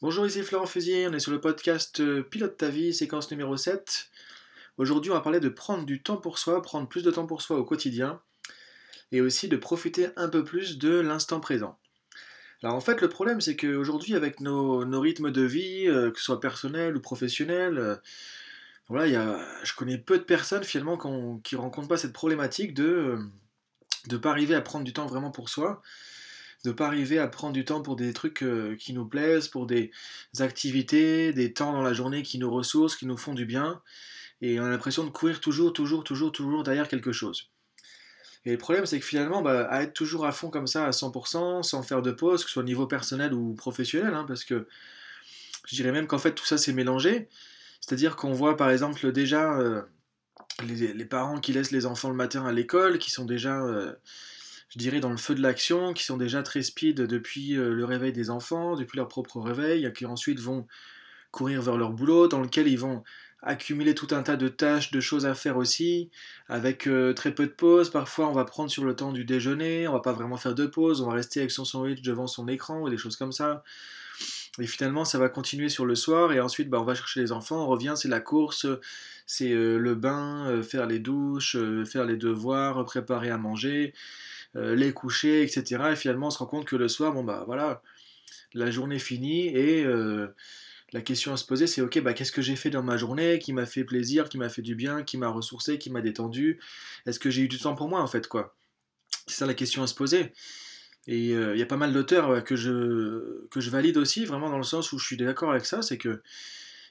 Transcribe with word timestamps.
Bonjour, 0.00 0.24
ici 0.24 0.44
Florent 0.44 0.66
Fusier, 0.66 1.08
on 1.08 1.12
est 1.12 1.18
sur 1.18 1.32
le 1.32 1.40
podcast 1.40 1.98
euh, 1.98 2.22
Pilote 2.22 2.56
ta 2.56 2.68
vie, 2.68 2.94
séquence 2.94 3.32
numéro 3.32 3.56
7. 3.56 4.10
Aujourd'hui, 4.76 5.10
on 5.10 5.14
va 5.14 5.20
parler 5.20 5.40
de 5.40 5.48
prendre 5.48 5.84
du 5.84 6.00
temps 6.04 6.18
pour 6.18 6.38
soi, 6.38 6.62
prendre 6.62 6.86
plus 6.86 7.02
de 7.02 7.10
temps 7.10 7.26
pour 7.26 7.42
soi 7.42 7.58
au 7.58 7.64
quotidien, 7.64 8.20
et 9.10 9.20
aussi 9.20 9.48
de 9.48 9.56
profiter 9.56 10.10
un 10.14 10.28
peu 10.28 10.44
plus 10.44 10.78
de 10.78 11.00
l'instant 11.00 11.40
présent. 11.40 11.80
Alors 12.62 12.76
en 12.76 12.80
fait, 12.80 13.00
le 13.00 13.08
problème, 13.08 13.40
c'est 13.40 13.56
qu'aujourd'hui, 13.56 14.14
avec 14.14 14.38
nos, 14.38 15.00
rythmes 15.00 15.32
de 15.32 15.42
vie, 15.42 15.88
euh, 15.88 16.12
que 16.12 16.18
ce 16.20 16.26
soit 16.26 16.38
personnel 16.38 16.96
ou 16.96 17.00
professionnel, 17.00 17.78
euh, 17.78 17.96
voilà, 18.88 19.08
y 19.08 19.34
je 19.64 19.74
connais 19.74 19.98
peu 19.98 20.16
de 20.16 20.22
personnes 20.22 20.62
finalement 20.62 20.96
qui 21.42 21.56
ne 21.56 21.60
rencontrent 21.60 21.88
pas 21.88 21.96
cette 21.96 22.12
problématique 22.12 22.72
de 22.72 23.18
ne 24.08 24.16
pas 24.16 24.30
arriver 24.30 24.54
à 24.54 24.60
prendre 24.60 24.84
du 24.84 24.92
temps 24.92 25.06
vraiment 25.06 25.32
pour 25.32 25.48
soi 25.48 25.82
de 26.64 26.72
pas 26.72 26.86
arriver 26.86 27.18
à 27.18 27.28
prendre 27.28 27.52
du 27.52 27.64
temps 27.64 27.82
pour 27.82 27.96
des 27.96 28.12
trucs 28.12 28.42
euh, 28.42 28.76
qui 28.76 28.92
nous 28.92 29.06
plaisent, 29.06 29.48
pour 29.48 29.66
des 29.66 29.90
activités, 30.40 31.32
des 31.32 31.52
temps 31.52 31.72
dans 31.72 31.82
la 31.82 31.92
journée 31.92 32.22
qui 32.22 32.38
nous 32.38 32.50
ressourcent, 32.50 32.96
qui 32.96 33.06
nous 33.06 33.16
font 33.16 33.34
du 33.34 33.46
bien. 33.46 33.80
Et 34.40 34.58
on 34.60 34.64
a 34.64 34.70
l'impression 34.70 35.04
de 35.04 35.10
courir 35.10 35.40
toujours, 35.40 35.72
toujours, 35.72 36.04
toujours, 36.04 36.32
toujours 36.32 36.62
derrière 36.62 36.88
quelque 36.88 37.12
chose. 37.12 37.50
Et 38.44 38.52
le 38.52 38.58
problème, 38.58 38.86
c'est 38.86 38.98
que 38.98 39.04
finalement, 39.04 39.42
bah, 39.42 39.66
à 39.68 39.82
être 39.82 39.94
toujours 39.94 40.26
à 40.26 40.32
fond 40.32 40.50
comme 40.50 40.66
ça, 40.66 40.86
à 40.86 40.90
100%, 40.90 41.62
sans 41.62 41.82
faire 41.82 42.02
de 42.02 42.12
pause, 42.12 42.42
que 42.42 42.48
ce 42.48 42.54
soit 42.54 42.62
au 42.62 42.66
niveau 42.66 42.86
personnel 42.86 43.34
ou 43.34 43.54
professionnel, 43.54 44.14
hein, 44.14 44.24
parce 44.26 44.44
que 44.44 44.68
je 45.66 45.76
dirais 45.76 45.92
même 45.92 46.06
qu'en 46.06 46.18
fait, 46.18 46.34
tout 46.34 46.46
ça, 46.46 46.56
c'est 46.56 46.72
mélangé. 46.72 47.28
C'est-à-dire 47.80 48.16
qu'on 48.16 48.32
voit, 48.32 48.56
par 48.56 48.70
exemple, 48.70 49.12
déjà 49.12 49.58
euh, 49.58 49.82
les, 50.64 51.04
parents 51.04 51.40
qui 51.40 51.52
laissent 51.52 51.72
les 51.72 51.84
enfants 51.86 52.08
le 52.08 52.16
matin 52.16 52.46
à 52.46 52.52
l'école, 52.52 52.98
qui 52.98 53.10
sont 53.10 53.24
déjà... 53.24 53.62
Euh, 53.62 53.92
je 54.68 54.78
dirais, 54.78 55.00
dans 55.00 55.10
le 55.10 55.16
feu 55.16 55.34
de 55.34 55.42
l'action, 55.42 55.94
qui 55.94 56.04
sont 56.04 56.16
déjà 56.16 56.42
très 56.42 56.62
speed 56.62 57.00
depuis 57.00 57.56
euh, 57.56 57.72
le 57.72 57.84
réveil 57.84 58.12
des 58.12 58.30
enfants, 58.30 58.76
depuis 58.76 58.98
leur 58.98 59.08
propre 59.08 59.40
réveil, 59.40 59.90
qui 59.94 60.04
ensuite 60.04 60.40
vont 60.40 60.66
courir 61.30 61.62
vers 61.62 61.76
leur 61.76 61.92
boulot, 61.92 62.28
dans 62.28 62.40
lequel 62.40 62.68
ils 62.68 62.78
vont 62.78 63.02
accumuler 63.42 63.94
tout 63.94 64.08
un 64.10 64.22
tas 64.22 64.36
de 64.36 64.48
tâches, 64.48 64.90
de 64.90 65.00
choses 65.00 65.24
à 65.24 65.34
faire 65.34 65.56
aussi, 65.56 66.10
avec 66.48 66.86
euh, 66.86 67.14
très 67.14 67.34
peu 67.34 67.46
de 67.46 67.52
pauses. 67.52 67.90
Parfois, 67.90 68.28
on 68.28 68.32
va 68.32 68.44
prendre 68.44 68.70
sur 68.70 68.84
le 68.84 68.96
temps 68.96 69.12
du 69.12 69.24
déjeuner, 69.24 69.86
on 69.88 69.92
va 69.92 70.00
pas 70.00 70.12
vraiment 70.12 70.36
faire 70.36 70.54
de 70.54 70.66
pause, 70.66 71.00
on 71.00 71.06
va 71.06 71.14
rester 71.14 71.40
avec 71.40 71.50
son 71.50 71.64
sandwich 71.64 72.02
devant 72.02 72.26
son 72.26 72.48
écran 72.48 72.80
ou 72.80 72.90
des 72.90 72.96
choses 72.96 73.16
comme 73.16 73.32
ça. 73.32 73.62
Et 74.58 74.66
finalement, 74.66 75.04
ça 75.04 75.18
va 75.18 75.28
continuer 75.28 75.68
sur 75.68 75.86
le 75.86 75.94
soir, 75.94 76.32
et 76.32 76.40
ensuite, 76.40 76.68
bah, 76.68 76.80
on 76.80 76.84
va 76.84 76.96
chercher 76.96 77.20
les 77.20 77.30
enfants, 77.30 77.62
on 77.62 77.68
revient, 77.68 77.94
c'est 77.96 78.08
la 78.08 78.20
course, 78.20 78.66
c'est 79.24 79.52
euh, 79.52 79.78
le 79.78 79.94
bain, 79.94 80.60
faire 80.62 80.86
les 80.86 80.98
douches, 80.98 81.56
faire 81.84 82.04
les 82.04 82.16
devoirs, 82.16 82.84
préparer 82.84 83.30
à 83.30 83.38
manger. 83.38 83.94
Euh, 84.56 84.74
les 84.74 84.92
coucher, 84.92 85.42
etc. 85.42 85.92
Et 85.92 85.96
finalement, 85.96 86.28
on 86.28 86.30
se 86.30 86.38
rend 86.38 86.46
compte 86.46 86.64
que 86.64 86.76
le 86.76 86.88
soir, 86.88 87.12
bon 87.12 87.22
bah 87.22 87.44
voilà, 87.46 87.82
la 88.54 88.70
journée 88.70 88.98
finie 88.98 89.48
et 89.48 89.84
euh, 89.84 90.28
la 90.92 91.02
question 91.02 91.34
à 91.34 91.36
se 91.36 91.44
poser, 91.44 91.66
c'est 91.66 91.82
ok, 91.82 92.00
bah 92.00 92.14
qu'est-ce 92.14 92.32
que 92.32 92.40
j'ai 92.40 92.56
fait 92.56 92.70
dans 92.70 92.82
ma 92.82 92.96
journée, 92.96 93.38
qui 93.38 93.52
m'a 93.52 93.66
fait 93.66 93.84
plaisir, 93.84 94.28
qui 94.28 94.38
m'a 94.38 94.48
fait 94.48 94.62
du 94.62 94.74
bien, 94.74 95.02
qui 95.02 95.18
m'a 95.18 95.28
ressourcé, 95.28 95.78
qui 95.78 95.90
m'a 95.90 96.00
détendu? 96.00 96.58
Est-ce 97.04 97.18
que 97.20 97.30
j'ai 97.30 97.42
eu 97.42 97.48
du 97.48 97.58
temps 97.58 97.74
pour 97.74 97.88
moi 97.88 98.00
en 98.00 98.06
fait 98.06 98.26
quoi? 98.26 98.56
C'est 99.26 99.36
ça 99.36 99.46
la 99.46 99.54
question 99.54 99.82
à 99.82 99.86
se 99.86 99.94
poser. 99.94 100.32
Et 101.06 101.32
euh, 101.34 101.54
il 101.54 101.58
y 101.58 101.62
a 101.62 101.66
pas 101.66 101.76
mal 101.76 101.92
d'auteurs 101.92 102.42
que, 102.42 102.56
je, 102.56 103.46
que 103.50 103.60
je 103.60 103.70
valide 103.70 103.98
aussi, 103.98 104.24
vraiment 104.24 104.48
dans 104.48 104.58
le 104.58 104.62
sens 104.62 104.92
où 104.92 104.98
je 104.98 105.04
suis 105.04 105.16
d'accord 105.18 105.50
avec 105.50 105.66
ça, 105.66 105.82
c'est 105.82 105.98
que 105.98 106.22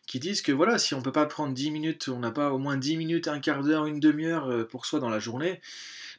qui 0.07 0.19
disent 0.19 0.41
que 0.41 0.51
voilà, 0.51 0.79
si 0.79 0.95
on 0.95 1.01
peut 1.01 1.11
pas 1.11 1.27
prendre 1.27 1.53
10 1.53 1.69
minutes, 1.69 2.07
on 2.07 2.19
n'a 2.19 2.31
pas 2.31 2.51
au 2.51 2.57
moins 2.57 2.77
10 2.77 2.97
minutes, 2.97 3.27
un 3.27 3.39
quart 3.39 3.61
d'heure, 3.61 3.85
une 3.85 3.99
demi-heure 3.99 4.67
pour 4.67 4.85
soi 4.85 4.99
dans 4.99 5.09
la 5.09 5.19
journée, 5.19 5.61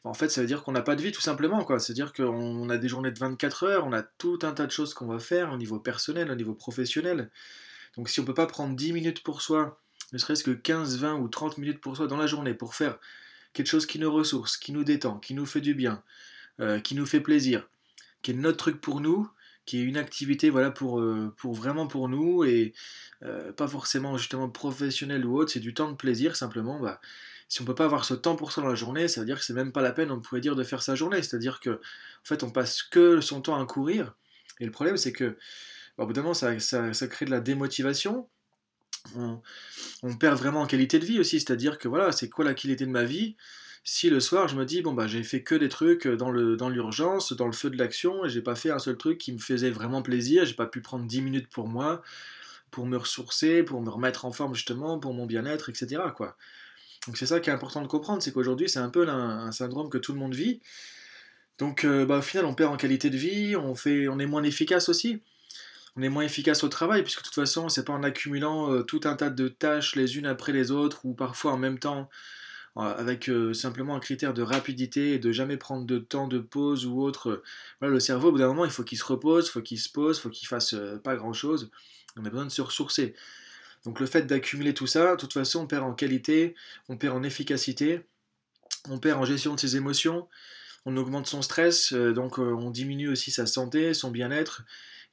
en 0.05 0.15
fait, 0.15 0.29
ça 0.29 0.41
veut 0.41 0.47
dire 0.47 0.63
qu'on 0.63 0.73
n'a 0.73 0.83
pas 0.83 0.97
de 0.97 1.03
vie, 1.03 1.13
tout 1.13 1.21
simplement. 1.21 1.67
C'est-à-dire 1.79 2.13
qu'on 2.13 2.69
a 2.71 2.79
des 2.79 2.89
journées 2.89 3.11
de 3.11 3.19
24 3.19 3.65
heures, 3.65 3.87
on 3.87 3.93
a 3.93 4.03
tout 4.03 4.39
un 4.43 4.53
tas 4.53 4.67
de 4.67 4.71
choses 4.71 4.95
qu'on 4.95 5.07
va 5.07 5.19
faire 5.19 5.53
au 5.53 5.57
niveau 5.57 5.79
personnel, 5.79 6.31
au 6.31 6.35
niveau 6.35 6.55
professionnel. 6.55 7.31
Donc 7.97 8.09
si 8.09 8.21
on 8.21 8.23
ne 8.23 8.27
peut 8.27 8.35
pas 8.35 8.47
prendre 8.47 8.77
10 8.77 8.93
minutes 8.93 9.23
pour 9.23 9.43
soi, 9.43 9.81
ne 10.13 10.19
serait-ce 10.19 10.45
que 10.45 10.51
15, 10.53 10.99
20 10.99 11.17
ou 11.17 11.29
30 11.29 11.59
minutes 11.59 11.81
pour 11.81 11.97
soi 11.97 12.07
dans 12.07 12.17
la 12.17 12.27
journée, 12.27 12.55
pour 12.55 12.75
faire 12.75 12.99
quelque 13.53 13.67
chose 13.67 13.87
qui 13.87 13.99
nous 13.99 14.13
ressource, 14.13 14.57
qui 14.57 14.73
nous 14.73 14.85
détend, 14.85 15.19
qui 15.19 15.35
nous 15.35 15.47
fait 15.47 15.61
du 15.61 15.75
bien, 15.75 16.03
euh, 16.61 16.81
qui 16.81 16.95
nous 16.95 17.07
fait 17.07 17.21
plaisir, 17.21 17.69
qui 18.23 18.31
est 18.31 18.35
notre 18.35 18.59
truc 18.59 18.81
pour 18.81 19.01
nous, 19.01 19.29
qui 19.69 19.81
est 19.81 19.83
une 19.83 19.99
activité 19.99 20.49
voilà 20.49 20.71
pour, 20.71 20.99
euh, 20.99 21.31
pour 21.37 21.53
vraiment 21.53 21.87
pour 21.87 22.09
nous 22.09 22.43
et 22.43 22.73
euh, 23.23 23.53
pas 23.53 23.69
forcément 23.69 24.17
justement 24.17 24.49
professionnel 24.49 25.27
ou 25.27 25.37
autre, 25.37 25.53
c'est 25.53 25.61
du 25.61 25.75
temps 25.75 25.91
de 25.91 25.95
plaisir 25.95 26.37
simplement. 26.37 26.81
Bah, 26.81 27.03
si 27.51 27.61
on 27.61 27.67
peut 27.67 27.75
pas 27.75 27.85
avoir 27.85 28.07
ce 28.07 28.15
temps 28.15 28.35
pour 28.35 28.51
ça 28.51 28.63
dans 28.63 28.69
la 28.69 28.75
journée, 28.75 29.09
ça 29.09 29.21
veut 29.21 29.27
dire 29.27 29.39
que 29.39 29.45
c'est 29.45 29.53
même 29.53 29.71
pas 29.73 29.83
la 29.83 29.93
peine, 29.93 30.11
on 30.11 30.21
pourrait 30.21 30.41
dire, 30.41 30.57
de 30.57 30.65
faire 30.65 30.81
sa 30.81 30.95
journée. 30.95 31.23
C'est-à-dire 31.23 31.61
que, 31.61 31.71
en 31.71 32.25
fait, 32.25 32.43
on 32.45 32.51
passe 32.51 32.83
que 32.83 33.21
son 33.21 33.43
temps 33.43 33.61
à 33.61 33.67
courir. 33.67 34.15
Et 34.59 34.65
le 34.65 34.71
problème, 34.71 34.97
c'est 34.97 35.13
que, 35.13 35.37
bah, 35.99 36.05
au 36.05 36.13
d'un 36.15 36.23
moment, 36.23 36.33
ça, 36.33 36.57
crée 37.11 37.27
de 37.27 37.31
la 37.31 37.41
démotivation. 37.41 38.27
On, 39.15 40.17
perd 40.19 40.39
vraiment 40.39 40.63
en 40.63 40.67
qualité 40.67 40.99
de 40.99 41.05
vie 41.05 41.21
aussi. 41.21 41.41
C'est-à-dire 41.41 41.77
que, 41.77 41.89
voilà, 41.89 42.11
c'est 42.13 42.31
quoi 42.31 42.47
la 42.47 42.55
qualité 42.55 42.87
de 42.87 42.91
ma 42.91 43.05
vie? 43.05 43.37
Si 43.89 44.11
le 44.11 44.21
soir 44.21 44.49
je 44.49 44.57
me 44.57 44.67
dis 44.67 44.83
bon 44.83 44.93
bah 44.93 45.07
j'ai 45.07 45.23
fait 45.23 45.43
que 45.43 45.55
des 45.55 45.71
trucs 45.71 46.07
dans 46.07 46.31
le 46.31 46.59
dans 46.59 46.69
l'urgence, 46.69 47.33
dans 47.33 47.47
le 47.47 47.53
feu 47.53 47.71
de 47.71 47.79
l'action 47.79 48.27
et 48.27 48.29
j'ai 48.29 48.43
pas 48.43 48.55
fait 48.55 48.71
un 48.71 48.79
seul 48.79 48.99
truc 48.99 49.17
qui 49.17 49.33
me 49.33 49.39
faisait 49.39 49.71
vraiment 49.71 50.03
plaisir, 50.03 50.45
j'ai 50.45 50.53
pas 50.53 50.67
pu 50.67 50.83
prendre 50.83 51.07
10 51.07 51.23
minutes 51.23 51.49
pour 51.49 51.69
moi, 51.69 52.03
pour 52.71 52.85
me 52.85 52.99
ressourcer, 52.99 53.63
pour 53.63 53.81
me 53.81 53.89
remettre 53.89 54.27
en 54.27 54.31
forme 54.31 54.55
justement, 54.55 54.99
pour 54.99 55.15
mon 55.15 55.25
bien-être, 55.25 55.71
etc. 55.71 56.03
quoi. 56.15 56.37
Donc 57.07 57.17
c'est 57.17 57.25
ça 57.25 57.41
qui 57.41 57.49
est 57.49 57.53
important 57.53 57.81
de 57.81 57.87
comprendre, 57.87 58.23
c'est 58.23 58.31
qu'aujourd'hui 58.31 58.69
c'est 58.69 58.79
un 58.79 58.91
peu 58.91 59.09
un, 59.09 59.51
syndrome 59.53 59.89
que 59.89 59.97
tout 59.97 60.13
le 60.13 60.19
monde 60.19 60.35
vit. 60.35 60.61
Donc 61.57 61.85
euh, 61.85 62.05
bah, 62.05 62.19
au 62.19 62.23
final 62.23 62.45
on 62.45 62.53
perd 62.53 62.71
en 62.75 62.77
qualité 62.77 63.09
de 63.09 63.17
vie, 63.17 63.57
on, 63.57 63.75
fait, 63.75 64.07
on 64.09 64.19
est 64.19 64.27
moins 64.27 64.43
efficace 64.43 64.91
aussi. 64.91 65.23
On 65.97 66.03
est 66.03 66.11
moins 66.11 66.25
efficace 66.25 66.63
au 66.63 66.69
travail, 66.69 67.03
puisque 67.03 67.21
de 67.21 67.25
toute 67.25 67.35
façon 67.35 67.71
c'est 67.71 67.87
pas 67.87 67.95
en 67.95 68.03
accumulant 68.03 68.71
euh, 68.71 68.83
tout 68.83 69.01
un 69.05 69.17
tas 69.17 69.31
de 69.31 69.49
tâches 69.49 69.97
les 69.97 70.19
unes 70.19 70.27
après 70.27 70.53
les 70.53 70.73
autres, 70.73 71.07
ou 71.07 71.15
parfois 71.15 71.53
en 71.53 71.59
même 71.59 71.79
temps, 71.79 72.11
euh, 72.11 72.48
avec 72.79 73.31
simplement 73.53 73.97
un 73.97 74.01
critère 74.01 74.33
de 74.33 74.43
rapidité 74.43 75.15
et 75.15 75.19
de 75.19 75.33
jamais 75.33 75.57
prendre 75.57 75.85
de 75.85 75.99
temps 75.99 76.29
de 76.29 76.39
pause 76.39 76.87
ou 76.87 77.01
autre. 77.01 77.43
Voilà, 77.81 77.93
le 77.93 78.01
cerveau 78.01 78.29
au 78.29 78.33
bout 78.33 78.39
d'un 78.39 78.49
moment 78.49 78.65
il 78.65 78.71
faut 78.71 78.85
qu'il 78.85 78.99
se 78.99 79.05
repose, 79.05 79.49
il 79.49 79.51
faut 79.51 79.63
qu'il 79.63 79.79
se 79.79 79.89
pose, 79.89 80.19
il 80.19 80.21
faut 80.21 80.31
qu'il 80.31 80.47
fasse 80.47 80.77
pas 81.03 81.17
grand 81.17 81.33
chose. 81.33 81.71
On 82.17 82.25
a 82.25 82.31
besoin 82.31 82.47
de 82.47 82.51
se 82.51 82.63
ressourcer. 82.63 83.15
Donc 83.85 84.01
le 84.01 84.07
fait 84.07 84.27
d'accumuler 84.27 84.75
tout 84.75 84.87
ça, 84.87 85.13
de 85.13 85.21
toute 85.21 85.33
façon, 85.33 85.61
on 85.61 85.67
perd 85.67 85.85
en 85.85 85.95
qualité, 85.95 86.55
on 86.89 86.97
perd 86.97 87.17
en 87.17 87.23
efficacité, 87.23 88.03
on 88.89 88.99
perd 88.99 89.21
en 89.21 89.25
gestion 89.25 89.55
de 89.55 89.61
ses 89.61 89.77
émotions, 89.77 90.29
on 90.85 90.97
augmente 90.97 91.27
son 91.27 91.43
stress, 91.43 91.93
euh, 91.93 92.13
donc 92.13 92.39
euh, 92.39 92.55
on 92.55 92.71
diminue 92.71 93.09
aussi 93.09 93.31
sa 93.31 93.47
santé, 93.47 93.95
son 93.95 94.11
bien-être. 94.11 94.65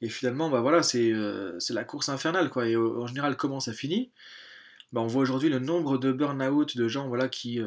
Et 0.02 0.08
finalement, 0.08 0.50
bah 0.50 0.60
voilà, 0.60 0.82
c'est 0.82 1.10
euh, 1.12 1.58
la 1.70 1.84
course 1.84 2.08
infernale, 2.10 2.50
quoi. 2.50 2.68
Et 2.68 2.76
en 2.76 3.06
général, 3.06 3.36
comment 3.36 3.60
ça 3.60 3.72
finit? 3.72 4.10
Bah, 4.96 5.02
On 5.02 5.06
voit 5.06 5.22
aujourd'hui 5.22 5.48
le 5.48 5.60
nombre 5.60 5.98
de 5.98 6.10
burn-out 6.10 6.76
de 6.76 6.88
gens 6.88 7.08
voilà, 7.08 7.28
qui 7.28 7.60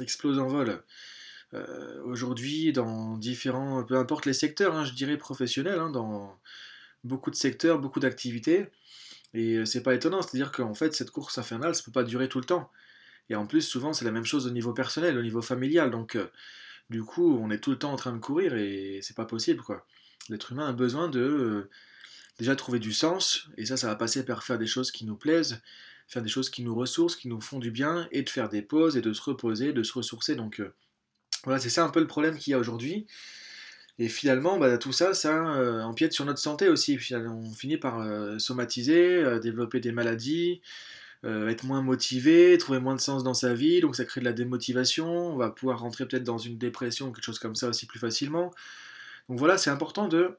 explosent 0.00 0.38
en 0.38 0.48
vol. 0.48 0.82
aujourd'hui, 2.04 2.72
dans 2.72 3.16
différents, 3.16 3.84
peu 3.84 3.96
importe 3.96 4.26
les 4.26 4.32
secteurs, 4.32 4.74
hein, 4.74 4.84
je 4.84 4.92
dirais 4.92 5.16
professionnels, 5.16 5.78
hein, 5.78 5.90
dans 5.90 6.38
beaucoup 7.04 7.30
de 7.30 7.36
secteurs, 7.36 7.78
beaucoup 7.78 8.00
d'activités, 8.00 8.68
et 9.34 9.56
euh, 9.56 9.64
c'est 9.64 9.82
pas 9.82 9.94
étonnant, 9.94 10.22
c'est-à-dire 10.22 10.52
qu'en 10.52 10.74
fait, 10.74 10.94
cette 10.94 11.10
course 11.10 11.38
infernale, 11.38 11.74
ça 11.74 11.82
peut 11.84 11.92
pas 11.92 12.04
durer 12.04 12.28
tout 12.28 12.38
le 12.38 12.44
temps. 12.44 12.70
Et 13.30 13.34
en 13.34 13.46
plus, 13.46 13.62
souvent, 13.62 13.92
c'est 13.92 14.04
la 14.04 14.10
même 14.10 14.24
chose 14.24 14.46
au 14.46 14.50
niveau 14.50 14.72
personnel, 14.72 15.16
au 15.16 15.22
niveau 15.22 15.42
familial. 15.42 15.90
Donc, 15.90 16.16
euh, 16.16 16.30
du 16.90 17.02
coup, 17.02 17.38
on 17.40 17.50
est 17.50 17.58
tout 17.58 17.70
le 17.70 17.78
temps 17.78 17.92
en 17.92 17.96
train 17.96 18.12
de 18.12 18.18
courir 18.18 18.54
et 18.54 19.00
c'est 19.02 19.16
pas 19.16 19.24
possible. 19.24 19.62
L'être 20.28 20.52
humain 20.52 20.68
a 20.68 20.72
besoin 20.72 21.08
de 21.08 21.20
euh, 21.20 21.70
déjà 22.38 22.56
trouver 22.56 22.78
du 22.78 22.92
sens, 22.92 23.48
et 23.56 23.66
ça, 23.66 23.76
ça 23.76 23.88
va 23.88 23.96
passer 23.96 24.24
par 24.24 24.42
faire 24.44 24.58
des 24.58 24.66
choses 24.66 24.90
qui 24.90 25.04
nous 25.04 25.16
plaisent, 25.16 25.62
faire 26.12 26.22
des 26.22 26.28
choses 26.28 26.50
qui 26.50 26.62
nous 26.62 26.74
ressourcent, 26.74 27.16
qui 27.16 27.28
nous 27.28 27.40
font 27.40 27.58
du 27.58 27.70
bien, 27.70 28.08
et 28.12 28.22
de 28.22 28.30
faire 28.30 28.48
des 28.48 28.62
pauses, 28.62 28.96
et 28.96 29.00
de 29.00 29.12
se 29.12 29.22
reposer, 29.22 29.72
de 29.72 29.82
se 29.82 29.92
ressourcer. 29.94 30.36
Donc, 30.36 30.60
voilà, 31.44 31.58
c'est 31.58 31.70
ça 31.70 31.84
un 31.84 31.88
peu 31.90 32.00
le 32.00 32.06
problème 32.06 32.38
qu'il 32.38 32.52
y 32.52 32.54
a 32.54 32.58
aujourd'hui. 32.58 33.06
Et 33.98 34.08
finalement, 34.08 34.58
bah, 34.58 34.78
tout 34.78 34.92
ça, 34.92 35.14
ça 35.14 35.54
euh, 35.56 35.82
empiète 35.82 36.12
sur 36.12 36.24
notre 36.24 36.38
santé 36.38 36.68
aussi. 36.68 36.98
On 37.12 37.52
finit 37.52 37.76
par 37.76 38.00
euh, 38.00 38.38
somatiser, 38.38 39.16
euh, 39.16 39.38
développer 39.38 39.80
des 39.80 39.92
maladies, 39.92 40.60
être 41.24 41.62
moins 41.62 41.82
motivé, 41.82 42.58
trouver 42.58 42.80
moins 42.80 42.96
de 42.96 43.00
sens 43.00 43.22
dans 43.22 43.32
sa 43.32 43.54
vie, 43.54 43.80
donc 43.80 43.94
ça 43.94 44.04
crée 44.04 44.20
de 44.20 44.24
la 44.24 44.32
démotivation. 44.32 45.06
On 45.32 45.36
va 45.36 45.50
pouvoir 45.50 45.78
rentrer 45.78 46.04
peut-être 46.04 46.24
dans 46.24 46.38
une 46.38 46.58
dépression 46.58 47.08
ou 47.08 47.12
quelque 47.12 47.24
chose 47.24 47.38
comme 47.38 47.54
ça 47.54 47.68
aussi 47.68 47.86
plus 47.86 48.00
facilement. 48.00 48.52
Donc 49.28 49.38
voilà, 49.38 49.56
c'est 49.56 49.70
important 49.70 50.08
de 50.08 50.36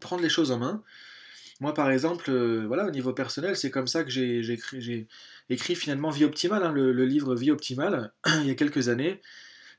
prendre 0.00 0.22
les 0.22 0.28
choses 0.28 0.52
en 0.52 0.58
main. 0.58 0.84
Moi, 1.60 1.74
par 1.74 1.90
exemple, 1.90 2.30
voilà, 2.66 2.86
au 2.86 2.90
niveau 2.90 3.12
personnel, 3.12 3.56
c'est 3.56 3.70
comme 3.70 3.88
ça 3.88 4.04
que 4.04 4.10
j'ai 4.10 4.58
écrit, 5.50 5.74
finalement 5.74 6.10
Vie 6.10 6.24
Optimale, 6.24 6.62
hein, 6.62 6.72
le, 6.72 7.04
livre 7.04 7.34
Vie 7.34 7.50
Optimale, 7.50 8.12
il 8.26 8.46
y 8.46 8.50
a 8.50 8.54
quelques 8.54 8.88
années. 8.88 9.20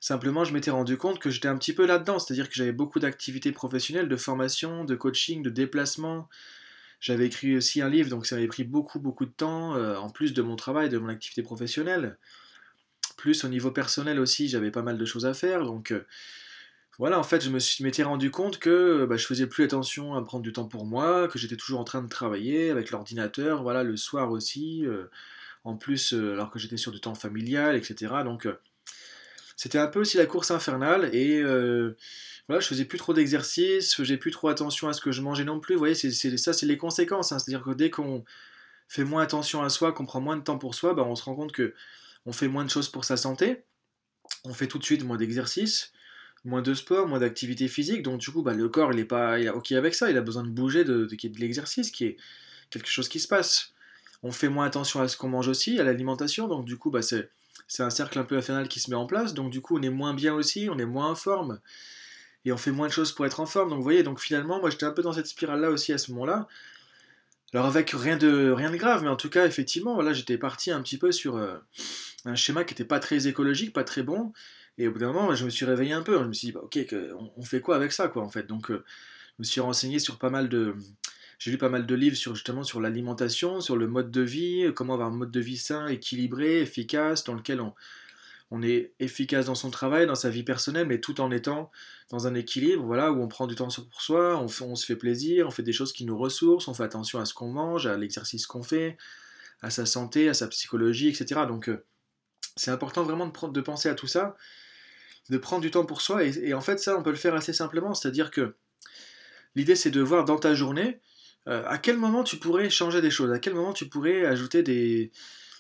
Simplement, 0.01 0.45
je 0.45 0.53
m'étais 0.53 0.71
rendu 0.71 0.97
compte 0.97 1.19
que 1.19 1.29
j'étais 1.29 1.49
un 1.49 1.57
petit 1.57 1.73
peu 1.73 1.85
là-dedans, 1.85 2.19
c'est-à-dire 2.19 2.47
que 2.47 2.55
j'avais 2.55 2.71
beaucoup 2.71 2.99
d'activités 2.99 3.51
professionnelles, 3.51 4.07
de 4.07 4.15
formation, 4.15 4.85
de 4.85 4.95
coaching, 4.95 5.41
de 5.43 5.49
déplacement. 5.49 6.29
J'avais 7.01 7.27
écrit 7.27 7.55
aussi 7.55 7.81
un 7.81 7.89
livre, 7.89 8.09
donc 8.09 8.25
ça 8.25 8.35
avait 8.35 8.47
pris 8.47 8.63
beaucoup, 8.63 8.99
beaucoup 8.99 9.25
de 9.25 9.31
temps, 9.31 9.75
euh, 9.75 9.95
en 9.97 10.09
plus 10.09 10.33
de 10.33 10.41
mon 10.41 10.55
travail, 10.55 10.89
de 10.89 10.97
mon 10.97 11.09
activité 11.09 11.43
professionnelle. 11.43 12.17
Plus 13.17 13.43
au 13.43 13.49
niveau 13.49 13.71
personnel 13.71 14.19
aussi, 14.19 14.47
j'avais 14.47 14.71
pas 14.71 14.81
mal 14.81 14.97
de 14.97 15.05
choses 15.05 15.25
à 15.25 15.33
faire, 15.33 15.65
donc 15.65 15.91
euh, 15.91 16.05
voilà, 16.99 17.17
en 17.17 17.23
fait, 17.23 17.41
je 17.41 17.49
me 17.49 17.59
suis, 17.59 18.03
rendu 18.03 18.29
compte 18.29 18.59
que 18.59 19.05
bah, 19.05 19.15
je 19.15 19.25
faisais 19.25 19.47
plus 19.47 19.63
attention 19.63 20.15
à 20.15 20.21
prendre 20.21 20.43
du 20.43 20.51
temps 20.51 20.65
pour 20.67 20.85
moi, 20.85 21.29
que 21.29 21.39
j'étais 21.39 21.55
toujours 21.55 21.79
en 21.79 21.85
train 21.85 22.03
de 22.03 22.09
travailler 22.09 22.69
avec 22.71 22.91
l'ordinateur, 22.91 23.63
voilà, 23.63 23.83
le 23.83 23.95
soir 23.95 24.31
aussi, 24.31 24.85
euh, 24.85 25.05
en 25.63 25.77
plus, 25.77 26.13
euh, 26.13 26.33
alors 26.33 26.51
que 26.51 26.59
j'étais 26.59 26.75
sur 26.75 26.91
du 26.91 26.99
temps 26.99 27.15
familial, 27.15 27.77
etc. 27.77 28.15
Donc, 28.25 28.45
euh, 28.45 28.59
c'était 29.55 29.77
un 29.77 29.87
peu 29.87 30.01
aussi 30.01 30.17
la 30.17 30.25
course 30.25 30.51
infernale, 30.51 31.09
et 31.15 31.41
voilà, 32.47 32.59
je 32.61 32.67
faisais 32.67 32.85
plus 32.85 32.97
trop 32.97 33.13
d'exercices, 33.13 33.91
je 33.91 33.95
faisais 33.95 34.17
plus 34.17 34.31
trop 34.31 34.49
attention 34.49 34.89
à 34.89 34.93
ce 34.93 34.99
que 35.01 35.11
je 35.13 35.21
mangeais 35.21 35.45
non 35.45 35.59
plus. 35.61 35.75
Vous 35.75 35.79
voyez, 35.79 35.95
ça, 35.95 36.53
c'est 36.53 36.65
les 36.65 36.77
conséquences. 36.77 37.31
Hein. 37.31 37.39
C'est-à-dire 37.39 37.63
que 37.63 37.71
dès 37.71 37.91
qu'on 37.91 38.25
fait 38.89 39.03
moins 39.03 39.21
attention 39.21 39.61
à 39.61 39.69
soi, 39.69 39.93
qu'on 39.93 40.05
prend 40.05 40.19
moins 40.19 40.35
de 40.35 40.43
temps 40.43 40.57
pour 40.57 40.75
soi, 40.75 40.93
bah, 40.93 41.03
on 41.05 41.15
se 41.15 41.23
rend 41.23 41.35
compte 41.35 41.51
que 41.51 41.73
on 42.25 42.33
fait 42.33 42.47
moins 42.47 42.65
de 42.65 42.69
choses 42.69 42.89
pour 42.89 43.05
sa 43.05 43.17
santé, 43.17 43.63
on 44.43 44.53
fait 44.53 44.67
tout 44.67 44.79
de 44.79 44.83
suite 44.83 45.03
moins 45.03 45.17
d'exercices 45.17 45.93
moins 46.45 46.61
de 46.61 46.73
sport, 46.73 47.07
moins 47.07 47.19
d'activité 47.19 47.67
physique, 47.67 48.01
donc 48.01 48.19
du 48.19 48.31
coup, 48.31 48.41
bah, 48.41 48.53
le 48.53 48.69
corps, 48.69 48.93
il 48.93 48.99
est 48.99 49.05
pas 49.05 49.39
il 49.39 49.49
ok 49.49 49.71
avec 49.73 49.95
ça, 49.95 50.09
il 50.09 50.17
a 50.17 50.21
besoin 50.21 50.43
de 50.43 50.49
bouger, 50.49 50.83
de, 50.83 51.07
l'exercice, 51.37 51.91
qui 51.91 52.05
est 52.05 52.17
quelque 52.69 52.89
chose 52.89 53.09
qui 53.09 53.19
se 53.19 53.27
passe. 53.27 53.73
On 54.23 54.31
fait 54.31 54.49
moins 54.49 54.65
attention 54.65 55.01
à 55.01 55.07
ce 55.07 55.17
qu'on 55.17 55.29
mange 55.29 55.47
aussi, 55.47 55.79
à 55.79 55.83
l'alimentation, 55.83 56.47
donc 56.47 56.65
du 56.65 56.77
coup, 56.77 56.91
bah, 56.91 57.01
c'est, 57.01 57.29
un 57.79 57.89
cercle 57.89 58.19
un 58.19 58.23
peu 58.23 58.37
infernal 58.37 58.67
qui 58.67 58.79
se 58.79 58.89
met 58.89 58.95
en 58.95 59.05
place, 59.05 59.33
donc 59.33 59.51
du 59.51 59.61
coup, 59.61 59.77
on 59.77 59.81
est 59.81 59.89
moins 59.89 60.13
bien 60.13 60.33
aussi, 60.33 60.69
on 60.71 60.77
est 60.79 60.85
moins 60.85 61.09
en 61.11 61.15
forme, 61.15 61.59
et 62.45 62.51
on 62.51 62.57
fait 62.57 62.71
moins 62.71 62.87
de 62.87 62.93
choses 62.93 63.11
pour 63.11 63.25
être 63.25 63.39
en 63.39 63.45
forme, 63.45 63.69
donc 63.69 63.77
vous 63.77 63.83
voyez, 63.83 64.03
donc 64.03 64.19
finalement, 64.19 64.59
moi, 64.59 64.69
j'étais 64.69 64.85
un 64.85 64.91
peu 64.91 65.01
dans 65.01 65.13
cette 65.13 65.27
spirale-là 65.27 65.69
aussi 65.69 65.93
à 65.93 65.97
ce 65.97 66.11
moment-là, 66.11 66.47
alors 67.53 67.65
avec 67.65 67.91
rien 67.91 68.17
de, 68.17 68.51
rien 68.51 68.71
de 68.71 68.77
grave, 68.77 69.03
mais 69.03 69.09
en 69.09 69.15
tout 69.15 69.29
cas, 69.29 69.45
effectivement, 69.45 69.95
voilà, 69.95 70.13
j'étais 70.13 70.37
parti 70.37 70.71
un 70.71 70.81
petit 70.81 70.97
peu 70.97 71.11
sur 71.11 71.35
euh, 71.35 71.57
un 72.25 72.35
schéma 72.35 72.63
qui 72.63 72.73
n'était 72.73 72.85
pas 72.85 72.99
très 72.99 73.27
écologique, 73.27 73.73
pas 73.73 73.83
très 73.83 74.03
bon, 74.03 74.31
et 74.79 74.87
au 74.87 74.91
bout 74.91 74.99
d'un 74.99 75.11
moment, 75.11 75.35
je 75.35 75.45
me 75.45 75.49
suis 75.49 75.65
réveillé 75.65 75.91
un 75.91 76.01
peu. 76.01 76.17
Je 76.17 76.23
me 76.23 76.33
suis 76.33 76.47
dit, 76.47 76.51
bah, 76.53 76.61
ok, 76.63 76.79
on, 77.37 77.43
fait 77.43 77.59
quoi 77.59 77.75
avec 77.75 77.91
ça, 77.91 78.07
quoi, 78.07 78.23
en 78.23 78.29
fait? 78.29 78.47
Donc, 78.47 78.71
euh, 78.71 78.83
je 79.37 79.39
me 79.39 79.43
suis 79.43 79.61
renseigné 79.61 79.99
sur 79.99 80.17
pas 80.17 80.29
mal 80.29 80.49
de. 80.49 80.75
J'ai 81.37 81.51
lu 81.51 81.57
pas 81.57 81.69
mal 81.69 81.85
de 81.85 81.95
livres 81.95 82.17
sur 82.17 82.35
justement 82.35 82.63
sur 82.63 82.81
l'alimentation, 82.81 83.61
sur 83.61 83.77
le 83.77 83.87
mode 83.87 84.11
de 84.11 84.21
vie, 84.21 84.71
comment 84.75 84.93
avoir 84.93 85.09
un 85.09 85.15
mode 85.15 85.31
de 85.31 85.39
vie 85.39 85.57
sain, 85.57 85.87
équilibré, 85.87 86.61
efficace, 86.61 87.23
dans 87.23 87.33
lequel 87.33 87.61
on, 87.61 87.73
on 88.51 88.61
est 88.61 88.93
efficace 88.99 89.45
dans 89.45 89.55
son 89.55 89.69
travail, 89.69 90.07
dans 90.07 90.15
sa 90.15 90.29
vie 90.29 90.43
personnelle, 90.43 90.87
mais 90.87 90.99
tout 90.99 91.21
en 91.21 91.31
étant 91.31 91.71
dans 92.09 92.27
un 92.27 92.35
équilibre, 92.35 92.83
voilà, 92.83 93.11
où 93.11 93.21
on 93.21 93.27
prend 93.27 93.47
du 93.47 93.55
temps 93.55 93.69
pour 93.89 94.01
soi, 94.01 94.37
on, 94.41 94.75
se 94.75 94.85
fait 94.85 94.95
plaisir, 94.95 95.47
on 95.47 95.51
fait 95.51 95.63
des 95.63 95.73
choses 95.73 95.93
qui 95.93 96.05
nous 96.05 96.17
ressourcent, 96.17 96.69
on 96.69 96.73
fait 96.73 96.83
attention 96.83 97.19
à 97.19 97.25
ce 97.25 97.33
qu'on 97.33 97.49
mange, 97.49 97.85
à 97.85 97.95
l'exercice 97.97 98.47
qu'on 98.47 98.63
fait, 98.63 98.97
à 99.61 99.69
sa 99.69 99.85
santé, 99.85 100.29
à 100.29 100.33
sa 100.33 100.47
psychologie, 100.47 101.07
etc. 101.07 101.41
Donc 101.47 101.69
euh, 101.69 101.85
c'est 102.55 102.71
important 102.71 103.03
vraiment 103.03 103.27
de 103.27 103.61
penser 103.61 103.87
à 103.87 103.95
tout 103.95 104.07
ça 104.07 104.35
de 105.29 105.37
prendre 105.37 105.61
du 105.61 105.71
temps 105.71 105.85
pour 105.85 106.01
soi. 106.01 106.23
Et, 106.23 106.53
en 106.53 106.61
fait, 106.61 106.79
ça, 106.79 106.97
on 106.97 107.03
peut 107.03 107.11
le 107.11 107.15
faire 107.15 107.35
assez 107.35 107.53
simplement. 107.53 107.93
C'est-à-dire 107.93 108.31
que 108.31 108.55
l'idée, 109.55 109.75
c'est 109.75 109.91
de 109.91 110.01
voir 110.01 110.25
dans 110.25 110.37
ta 110.37 110.55
journée 110.55 110.99
euh, 111.47 111.63
à 111.67 111.77
quel 111.77 111.97
moment 111.97 112.23
tu 112.23 112.37
pourrais 112.37 112.69
changer 112.69 113.01
des 113.01 113.11
choses, 113.11 113.31
à 113.31 113.39
quel 113.39 113.53
moment 113.53 113.73
tu 113.73 113.87
pourrais 113.87 114.25
ajouter 114.25 114.61
des, 114.61 115.11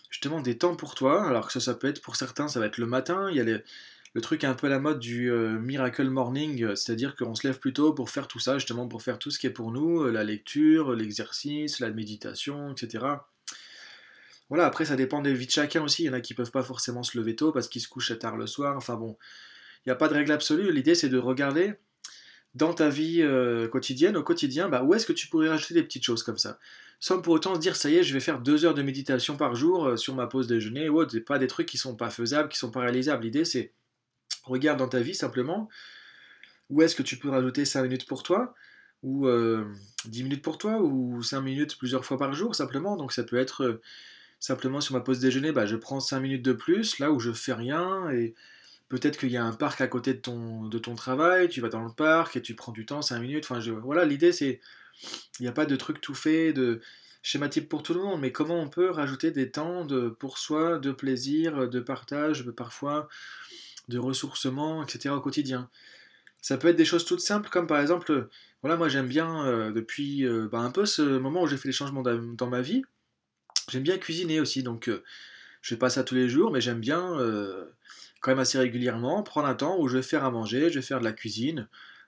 justement 0.09 0.41
des 0.41 0.57
temps 0.57 0.75
pour 0.75 0.95
toi. 0.95 1.25
Alors 1.25 1.47
que 1.47 1.53
ça, 1.53 1.59
ça 1.59 1.73
peut 1.73 1.87
être 1.87 2.01
pour 2.01 2.15
certains, 2.15 2.47
ça 2.47 2.59
va 2.59 2.65
être 2.65 2.77
le 2.77 2.85
matin. 2.85 3.29
Il 3.29 3.37
y 3.37 3.41
a 3.41 3.59
le 4.13 4.21
truc 4.21 4.43
un 4.43 4.55
peu 4.55 4.67
à 4.67 4.71
la 4.71 4.79
mode 4.79 4.99
du 4.99 5.31
euh, 5.31 5.59
miracle 5.59 6.09
morning, 6.09 6.63
euh, 6.63 6.75
c'est-à-dire 6.75 7.15
qu'on 7.15 7.35
se 7.35 7.45
lève 7.45 7.59
plus 7.59 7.73
tôt 7.73 7.93
pour 7.93 8.09
faire 8.09 8.27
tout 8.27 8.39
ça, 8.39 8.57
justement 8.57 8.87
pour 8.87 9.03
faire 9.03 9.19
tout 9.19 9.29
ce 9.29 9.37
qui 9.37 9.47
est 9.47 9.51
pour 9.51 9.71
nous, 9.71 10.05
la 10.09 10.23
lecture, 10.23 10.93
l'exercice, 10.93 11.79
la 11.79 11.91
méditation, 11.91 12.71
etc. 12.71 13.05
Voilà, 14.49 14.65
après 14.65 14.85
ça 14.85 14.95
dépend 14.95 15.21
des 15.21 15.33
vies 15.33 15.45
de 15.45 15.51
chacun 15.51 15.83
aussi, 15.83 16.03
il 16.03 16.05
y 16.07 16.09
en 16.09 16.13
a 16.13 16.21
qui 16.21 16.33
peuvent 16.33 16.49
pas 16.49 16.63
forcément 16.63 17.03
se 17.03 17.15
lever 17.17 17.35
tôt 17.35 17.51
parce 17.51 17.67
qu'ils 17.67 17.83
se 17.83 17.87
couchent 17.87 18.17
tard 18.17 18.35
le 18.35 18.47
soir, 18.47 18.75
enfin 18.75 18.95
bon, 18.95 19.15
n'y 19.87 19.91
a 19.91 19.95
pas 19.95 20.07
de 20.07 20.13
règle 20.13 20.31
absolue. 20.31 20.71
L'idée, 20.71 20.95
c'est 20.95 21.09
de 21.09 21.17
regarder 21.17 21.75
dans 22.55 22.73
ta 22.73 22.89
vie 22.89 23.21
euh, 23.21 23.67
quotidienne, 23.67 24.17
au 24.17 24.23
quotidien, 24.23 24.69
bah, 24.69 24.83
où 24.83 24.93
est-ce 24.93 25.05
que 25.05 25.13
tu 25.13 25.27
pourrais 25.27 25.49
rajouter 25.49 25.73
des 25.73 25.83
petites 25.83 26.03
choses 26.03 26.23
comme 26.23 26.37
ça? 26.37 26.59
Sans 26.99 27.21
pour 27.21 27.33
autant 27.33 27.55
se 27.55 27.59
dire, 27.59 27.75
ça 27.75 27.89
y 27.89 27.95
est, 27.95 28.03
je 28.03 28.13
vais 28.13 28.19
faire 28.19 28.39
deux 28.39 28.65
heures 28.65 28.73
de 28.73 28.81
méditation 28.81 29.37
par 29.37 29.55
jour 29.55 29.85
euh, 29.85 29.97
sur 29.97 30.15
ma 30.15 30.27
pause 30.27 30.47
déjeuner, 30.47 30.89
ou 30.89 30.99
autre. 30.99 31.17
pas 31.19 31.39
des 31.39 31.47
trucs 31.47 31.67
qui 31.67 31.77
sont 31.77 31.95
pas 31.95 32.09
faisables, 32.09 32.49
qui 32.49 32.57
sont 32.57 32.71
pas 32.71 32.81
réalisables. 32.81 33.23
L'idée, 33.23 33.45
c'est, 33.45 33.71
regarde 34.43 34.79
dans 34.79 34.89
ta 34.89 34.99
vie 34.99 35.15
simplement, 35.15 35.69
où 36.69 36.81
est-ce 36.81 36.95
que 36.95 37.03
tu 37.03 37.17
peux 37.17 37.29
rajouter 37.29 37.65
5 37.65 37.83
minutes 37.83 38.07
pour 38.07 38.23
toi, 38.23 38.53
ou 39.03 39.27
10 39.27 39.29
euh, 39.29 39.65
minutes 40.23 40.41
pour 40.41 40.57
toi, 40.57 40.81
ou 40.81 41.21
5 41.23 41.41
minutes 41.41 41.77
plusieurs 41.77 42.03
fois 42.03 42.17
par 42.17 42.33
jour, 42.33 42.55
simplement? 42.55 42.97
Donc 42.97 43.13
ça 43.13 43.23
peut 43.23 43.37
être 43.37 43.79
simplement 44.39 44.81
sur 44.81 44.95
ma 44.95 45.01
pause 45.01 45.19
déjeuner, 45.19 45.51
bah, 45.51 45.65
je 45.65 45.75
prends 45.75 45.99
5 45.99 46.19
minutes 46.19 46.43
de 46.43 46.53
plus, 46.53 46.99
là 46.99 47.11
où 47.11 47.19
je 47.19 47.31
fais 47.31 47.53
rien, 47.53 48.09
et 48.09 48.33
peut-être 48.89 49.17
qu'il 49.17 49.31
y 49.31 49.37
a 49.37 49.43
un 49.43 49.53
parc 49.53 49.81
à 49.81 49.87
côté 49.87 50.13
de 50.13 50.19
ton, 50.19 50.65
de 50.67 50.79
ton 50.79 50.95
travail, 50.95 51.49
tu 51.49 51.61
vas 51.61 51.69
dans 51.69 51.83
le 51.83 51.91
parc 51.91 52.35
et 52.35 52.41
tu 52.41 52.55
prends 52.55 52.71
du 52.71 52.85
temps, 52.85 53.01
5 53.01 53.19
minutes. 53.19 53.45
Enfin, 53.45 53.59
je, 53.59 53.71
voilà, 53.71 54.05
l'idée 54.05 54.31
c'est, 54.31 54.59
il 55.39 55.43
n'y 55.43 55.47
a 55.47 55.53
pas 55.53 55.65
de 55.65 55.75
truc 55.75 56.01
tout 56.01 56.15
fait, 56.15 56.53
de 56.53 56.81
schéma 57.21 57.49
type 57.49 57.69
pour 57.69 57.83
tout 57.83 57.93
le 57.93 58.01
monde, 58.01 58.19
mais 58.21 58.31
comment 58.31 58.61
on 58.61 58.69
peut 58.69 58.89
rajouter 58.89 59.31
des 59.31 59.51
temps 59.51 59.85
de, 59.85 60.09
pour 60.09 60.37
soi, 60.37 60.79
de 60.79 60.91
plaisir, 60.91 61.69
de 61.69 61.79
partage, 61.79 62.49
parfois 62.51 63.07
de 63.89 63.97
ressourcement, 63.97 64.83
etc. 64.83 65.09
au 65.09 65.21
quotidien. 65.21 65.69
Ça 66.41 66.57
peut 66.57 66.69
être 66.69 66.77
des 66.77 66.85
choses 66.85 67.05
toutes 67.05 67.19
simples, 67.19 67.49
comme 67.49 67.67
par 67.67 67.81
exemple, 67.81 68.29
voilà, 68.61 68.77
moi 68.77 68.87
j'aime 68.87 69.07
bien, 69.07 69.45
euh, 69.45 69.71
depuis 69.71 70.25
euh, 70.25 70.47
bah, 70.49 70.59
un 70.59 70.71
peu 70.71 70.85
ce 70.85 71.01
moment 71.01 71.43
où 71.43 71.47
j'ai 71.47 71.57
fait 71.57 71.67
les 71.67 71.73
changements 71.73 72.03
dans 72.03 72.47
ma 72.47 72.61
vie, 72.61 72.83
j'aime 73.69 73.83
bien 73.83 73.97
cuisiner 73.97 74.39
aussi, 74.39 74.63
donc 74.63 74.87
euh, 74.87 75.03
je 75.61 75.69
fais 75.69 75.77
pas 75.77 75.89
ça 75.89 76.03
tous 76.03 76.15
les 76.15 76.29
jours, 76.29 76.51
mais 76.51 76.61
j'aime 76.61 76.79
bien 76.79 77.17
quand 78.19 78.31
même 78.31 78.39
assez 78.39 78.57
régulièrement, 78.57 79.23
prendre 79.23 79.47
un 79.47 79.55
temps 79.55 79.77
où 79.79 79.87
je 79.87 79.97
vais 79.97 80.03
faire 80.03 80.23
à 80.25 80.31
manger, 80.31 80.69
je 80.69 80.79
vais 80.79 80.85
faire 80.85 80.99
de 80.99 81.05
la 81.05 81.13
cuisine, 81.13 81.67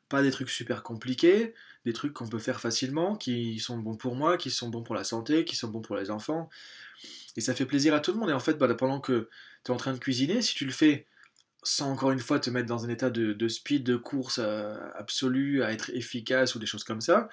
pas 0.09 0.21
des 0.21 0.31
trucs 0.31 0.49
super 0.49 0.83
compliqués, 0.83 1.53
des 1.85 1.93
trucs 1.93 2.13
qu'on 2.13 2.27
peut 2.27 2.39
faire 2.39 2.59
facilement, 2.59 3.15
qui 3.15 3.59
sont 3.59 3.77
bons 3.77 3.95
pour 3.95 4.15
moi, 4.15 4.37
qui 4.37 4.51
sont 4.51 4.69
bons 4.69 4.83
pour 4.83 4.95
la 4.95 5.03
santé, 5.03 5.45
qui 5.45 5.55
sont 5.55 5.69
bons 5.69 5.81
pour 5.81 5.95
les 5.95 6.11
enfants. 6.11 6.49
Et 7.37 7.41
ça 7.41 7.55
fait 7.55 7.65
plaisir 7.65 7.93
à 7.93 7.99
tout 7.99 8.11
le 8.11 8.19
monde. 8.19 8.29
Et 8.29 8.33
en 8.33 8.39
fait, 8.39 8.55
bah, 8.57 8.73
pendant 8.75 8.99
que 8.99 9.29
tu 9.63 9.71
es 9.71 9.73
en 9.73 9.77
train 9.77 9.93
de 9.93 9.99
cuisiner, 9.99 10.41
si 10.41 10.53
tu 10.53 10.65
le 10.65 10.71
fais 10.71 11.07
sans 11.63 11.91
encore 11.91 12.11
une 12.11 12.19
fois 12.19 12.39
te 12.39 12.49
mettre 12.49 12.67
dans 12.67 12.85
un 12.85 12.89
état 12.89 13.09
de, 13.09 13.47
speed, 13.47 13.83
de 13.83 13.95
course 13.95 14.39
euh, 14.41 14.77
absolue, 14.95 15.63
à 15.63 15.71
être 15.71 15.91
efficace 15.91 16.55
ou 16.55 16.59
des 16.59 16.65
choses 16.65 16.83
comme 16.83 17.01
ça, 17.01 17.29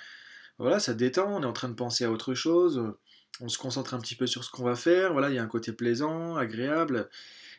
voilà, 0.58 0.80
ça 0.80 0.94
détend, 0.94 1.36
on 1.36 1.42
est 1.42 1.46
en 1.46 1.52
train 1.52 1.68
de 1.68 1.74
penser 1.74 2.04
à 2.04 2.10
autre 2.10 2.34
chose, 2.34 2.92
on 3.40 3.48
se 3.48 3.58
concentre 3.58 3.94
un 3.94 4.00
petit 4.00 4.16
peu 4.16 4.26
sur 4.26 4.44
ce 4.44 4.50
qu'on 4.50 4.64
va 4.64 4.74
faire, 4.74 5.12
voilà, 5.12 5.30
il 5.30 5.36
y 5.36 5.38
a 5.38 5.42
un 5.42 5.48
côté 5.48 5.72
plaisant, 5.72 6.36
agréable. 6.36 7.08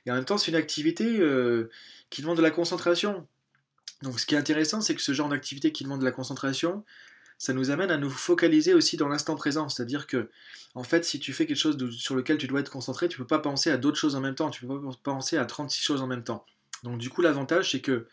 Et 0.05 0.11
en 0.11 0.15
même 0.15 0.25
temps, 0.25 0.37
c'est 0.37 0.51
une 0.51 0.57
activité 0.57 1.19
euh, 1.19 1.69
qui 2.09 2.21
demande 2.21 2.37
de 2.37 2.41
la 2.41 2.51
concentration. 2.51 3.27
Donc 4.01 4.19
ce 4.19 4.25
qui 4.25 4.35
est 4.35 4.37
intéressant, 4.37 4.81
c'est 4.81 4.95
que 4.95 5.01
ce 5.01 5.13
genre 5.13 5.29
d'activité 5.29 5.71
qui 5.71 5.83
demande 5.83 5.99
de 5.99 6.05
la 6.05 6.11
concentration, 6.11 6.83
ça 7.37 7.53
nous 7.53 7.71
amène 7.71 7.91
à 7.91 7.97
nous 7.97 8.09
focaliser 8.09 8.73
aussi 8.73 8.97
dans 8.97 9.07
l'instant 9.07 9.35
présent. 9.35 9.69
C'est-à-dire 9.69 10.07
que, 10.07 10.29
en 10.75 10.83
fait, 10.83 11.05
si 11.05 11.19
tu 11.19 11.33
fais 11.33 11.45
quelque 11.45 11.57
chose 11.57 11.77
sur 11.97 12.15
lequel 12.15 12.37
tu 12.37 12.47
dois 12.47 12.59
être 12.59 12.71
concentré, 12.71 13.07
tu 13.07 13.19
ne 13.19 13.23
peux 13.23 13.27
pas 13.27 13.39
penser 13.39 13.71
à 13.71 13.77
d'autres 13.77 13.97
choses 13.97 14.15
en 14.15 14.21
même 14.21 14.35
temps, 14.35 14.49
tu 14.49 14.65
ne 14.65 14.69
peux 14.69 14.81
pas 14.81 14.95
penser 15.03 15.37
à 15.37 15.45
36 15.45 15.81
choses 15.81 16.01
en 16.01 16.07
même 16.07 16.23
temps. 16.23 16.45
Donc 16.83 16.97
du 16.97 17.09
coup, 17.09 17.21
l'avantage, 17.21 17.71
c'est 17.71 17.81
que 17.81 18.07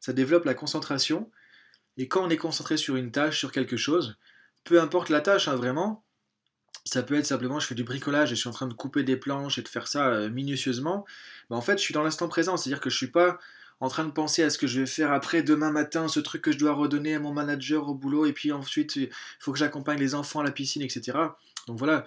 ça 0.00 0.12
développe 0.12 0.44
la 0.44 0.54
concentration, 0.54 1.30
et 1.96 2.06
quand 2.06 2.24
on 2.24 2.30
est 2.30 2.36
concentré 2.36 2.76
sur 2.76 2.96
une 2.96 3.10
tâche, 3.10 3.38
sur 3.38 3.52
quelque 3.52 3.76
chose, 3.76 4.16
peu 4.64 4.80
importe 4.80 5.08
la 5.08 5.20
tâche, 5.20 5.48
hein, 5.48 5.56
vraiment, 5.56 6.04
ça 6.84 7.02
peut 7.02 7.14
être 7.16 7.26
simplement 7.26 7.60
je 7.60 7.66
fais 7.66 7.74
du 7.74 7.84
bricolage 7.84 8.32
et 8.32 8.34
je 8.34 8.40
suis 8.40 8.48
en 8.48 8.52
train 8.52 8.66
de 8.66 8.74
couper 8.74 9.02
des 9.02 9.16
planches 9.16 9.58
et 9.58 9.62
de 9.62 9.68
faire 9.68 9.86
ça 9.86 10.08
euh, 10.08 10.30
minutieusement. 10.30 11.04
Mais 11.50 11.56
en 11.56 11.60
fait, 11.60 11.78
je 11.78 11.82
suis 11.82 11.94
dans 11.94 12.02
l'instant 12.02 12.28
présent, 12.28 12.56
c'est-à-dire 12.56 12.80
que 12.80 12.90
je 12.90 12.96
suis 12.96 13.10
pas 13.10 13.38
en 13.80 13.88
train 13.88 14.04
de 14.04 14.10
penser 14.10 14.42
à 14.42 14.50
ce 14.50 14.58
que 14.58 14.66
je 14.66 14.80
vais 14.80 14.86
faire 14.86 15.12
après 15.12 15.42
demain 15.42 15.70
matin, 15.70 16.08
ce 16.08 16.18
truc 16.20 16.42
que 16.42 16.52
je 16.52 16.58
dois 16.58 16.72
redonner 16.72 17.14
à 17.14 17.20
mon 17.20 17.32
manager 17.32 17.88
au 17.88 17.94
boulot, 17.94 18.26
et 18.26 18.32
puis 18.32 18.50
ensuite 18.52 18.96
il 18.96 19.10
faut 19.38 19.52
que 19.52 19.58
j'accompagne 19.58 19.98
les 19.98 20.14
enfants 20.14 20.40
à 20.40 20.44
la 20.44 20.50
piscine, 20.50 20.82
etc. 20.82 21.16
Donc 21.66 21.78
voilà, 21.78 22.04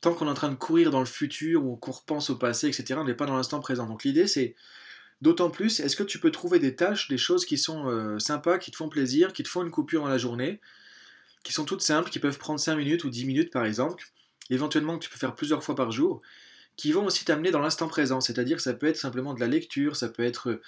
tant 0.00 0.14
qu'on 0.14 0.26
est 0.26 0.30
en 0.30 0.34
train 0.34 0.50
de 0.50 0.54
courir 0.54 0.90
dans 0.90 1.00
le 1.00 1.06
futur 1.06 1.64
ou 1.64 1.76
qu'on 1.76 1.90
repense 1.90 2.30
au 2.30 2.36
passé, 2.36 2.68
etc., 2.68 2.94
on 2.98 3.04
n'est 3.04 3.14
pas 3.14 3.26
dans 3.26 3.36
l'instant 3.36 3.58
présent. 3.60 3.86
Donc 3.86 4.04
l'idée 4.04 4.28
c'est 4.28 4.54
d'autant 5.20 5.50
plus, 5.50 5.80
est-ce 5.80 5.96
que 5.96 6.04
tu 6.04 6.20
peux 6.20 6.30
trouver 6.30 6.60
des 6.60 6.76
tâches, 6.76 7.08
des 7.08 7.18
choses 7.18 7.44
qui 7.44 7.58
sont 7.58 7.88
euh, 7.88 8.20
sympas, 8.20 8.58
qui 8.58 8.70
te 8.70 8.76
font 8.76 8.88
plaisir, 8.88 9.32
qui 9.32 9.42
te 9.42 9.48
font 9.48 9.64
une 9.64 9.70
coupure 9.70 10.02
dans 10.02 10.08
la 10.08 10.18
journée, 10.18 10.60
qui 11.44 11.52
sont 11.52 11.64
toutes 11.64 11.82
simples, 11.82 12.10
qui 12.10 12.18
peuvent 12.18 12.38
prendre 12.38 12.60
5 12.60 12.76
minutes 12.76 13.04
ou 13.04 13.10
10 13.10 13.24
minutes 13.24 13.52
par 13.52 13.64
exemple, 13.64 14.04
éventuellement 14.50 14.98
que 14.98 15.04
tu 15.04 15.10
peux 15.10 15.18
faire 15.18 15.34
plusieurs 15.34 15.62
fois 15.62 15.74
par 15.74 15.90
jour, 15.92 16.22
qui 16.76 16.92
vont 16.92 17.06
aussi 17.06 17.24
t'amener 17.24 17.50
dans 17.50 17.60
l'instant 17.60 17.88
présent. 17.88 18.20
C'est-à-dire 18.20 18.56
que 18.56 18.62
ça 18.62 18.72
peut 18.72 18.86
être 18.86 18.96
simplement 18.96 19.34
de 19.34 19.40
la 19.40 19.48
lecture, 19.48 19.96
ça 19.96 20.08
peut 20.08 20.22
être 20.22 20.50
euh, 20.50 20.62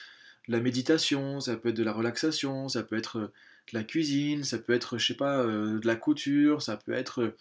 de 0.49 0.53
la 0.53 0.61
méditation, 0.61 1.41
ça 1.41 1.57
peut 1.57 1.71
être 1.71 1.77
de 1.77 1.85
la 1.85 1.93
relaxation, 1.93 2.69
ça 2.69 2.83
peut 2.83 2.97
être 2.97 3.19
euh, 3.19 3.33
de 3.73 3.79
la 3.79 3.85
cuisine, 3.85 4.43
ça 4.43 4.59
peut 4.59 4.73
être, 4.73 4.99
je 4.99 5.07
sais 5.07 5.15
pas, 5.15 5.39
euh, 5.39 5.79
de 5.79 5.87
la 5.87 5.97
couture, 5.97 6.63
ça 6.63 6.77
peut 6.77 6.93
être 6.93 7.35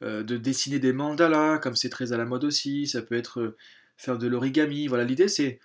de 0.00 0.36
dessiner 0.36 0.78
des 0.80 0.92
mandalas, 0.92 1.58
comme 1.58 1.76
c'est 1.76 1.88
très 1.88 2.12
à 2.12 2.18
la 2.18 2.26
mode 2.26 2.44
aussi, 2.44 2.86
ça 2.86 3.00
peut 3.00 3.14
être 3.14 3.54
faire 3.96 4.18
de 4.18 4.26
l'origami. 4.26 4.86
Voilà, 4.86 5.04
l'idée 5.04 5.28
c'est 5.28 5.60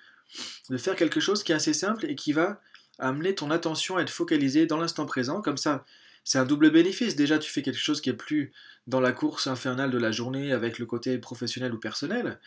de 0.70 0.78
faire 0.78 0.96
quelque 0.96 1.20
chose 1.20 1.44
qui 1.44 1.52
est 1.52 1.56
assez 1.56 1.74
simple 1.74 2.06
et 2.06 2.16
qui 2.16 2.32
va 2.32 2.62
amener 3.00 3.36
ton 3.36 3.52
attention 3.52 3.98
à 3.98 4.02
être 4.02 4.10
focalisée 4.10 4.66
dans 4.66 4.78
l'instant 4.78 5.06
présent. 5.06 5.42
Comme 5.42 5.58
ça, 5.58 5.84
c'est 6.24 6.38
un 6.38 6.46
double 6.46 6.72
bénéfice. 6.72 7.16
Déjà, 7.16 7.40
tu 7.40 7.52
fais 7.52 7.62
quelque 7.62 7.80
chose 7.80 8.02
qui 8.02 8.10
est 8.10 8.14
plus 8.14 8.52
dans 8.88 9.00
la 9.00 9.12
course 9.12 9.48
infernale 9.48 9.92
de 9.92 9.98
la 9.98 10.12
journée 10.12 10.52
avec 10.52 10.80
le 10.80 10.86
côté 10.86 11.18
professionnel 11.18 11.74
ou 11.74 11.80
personnel. 11.80 12.40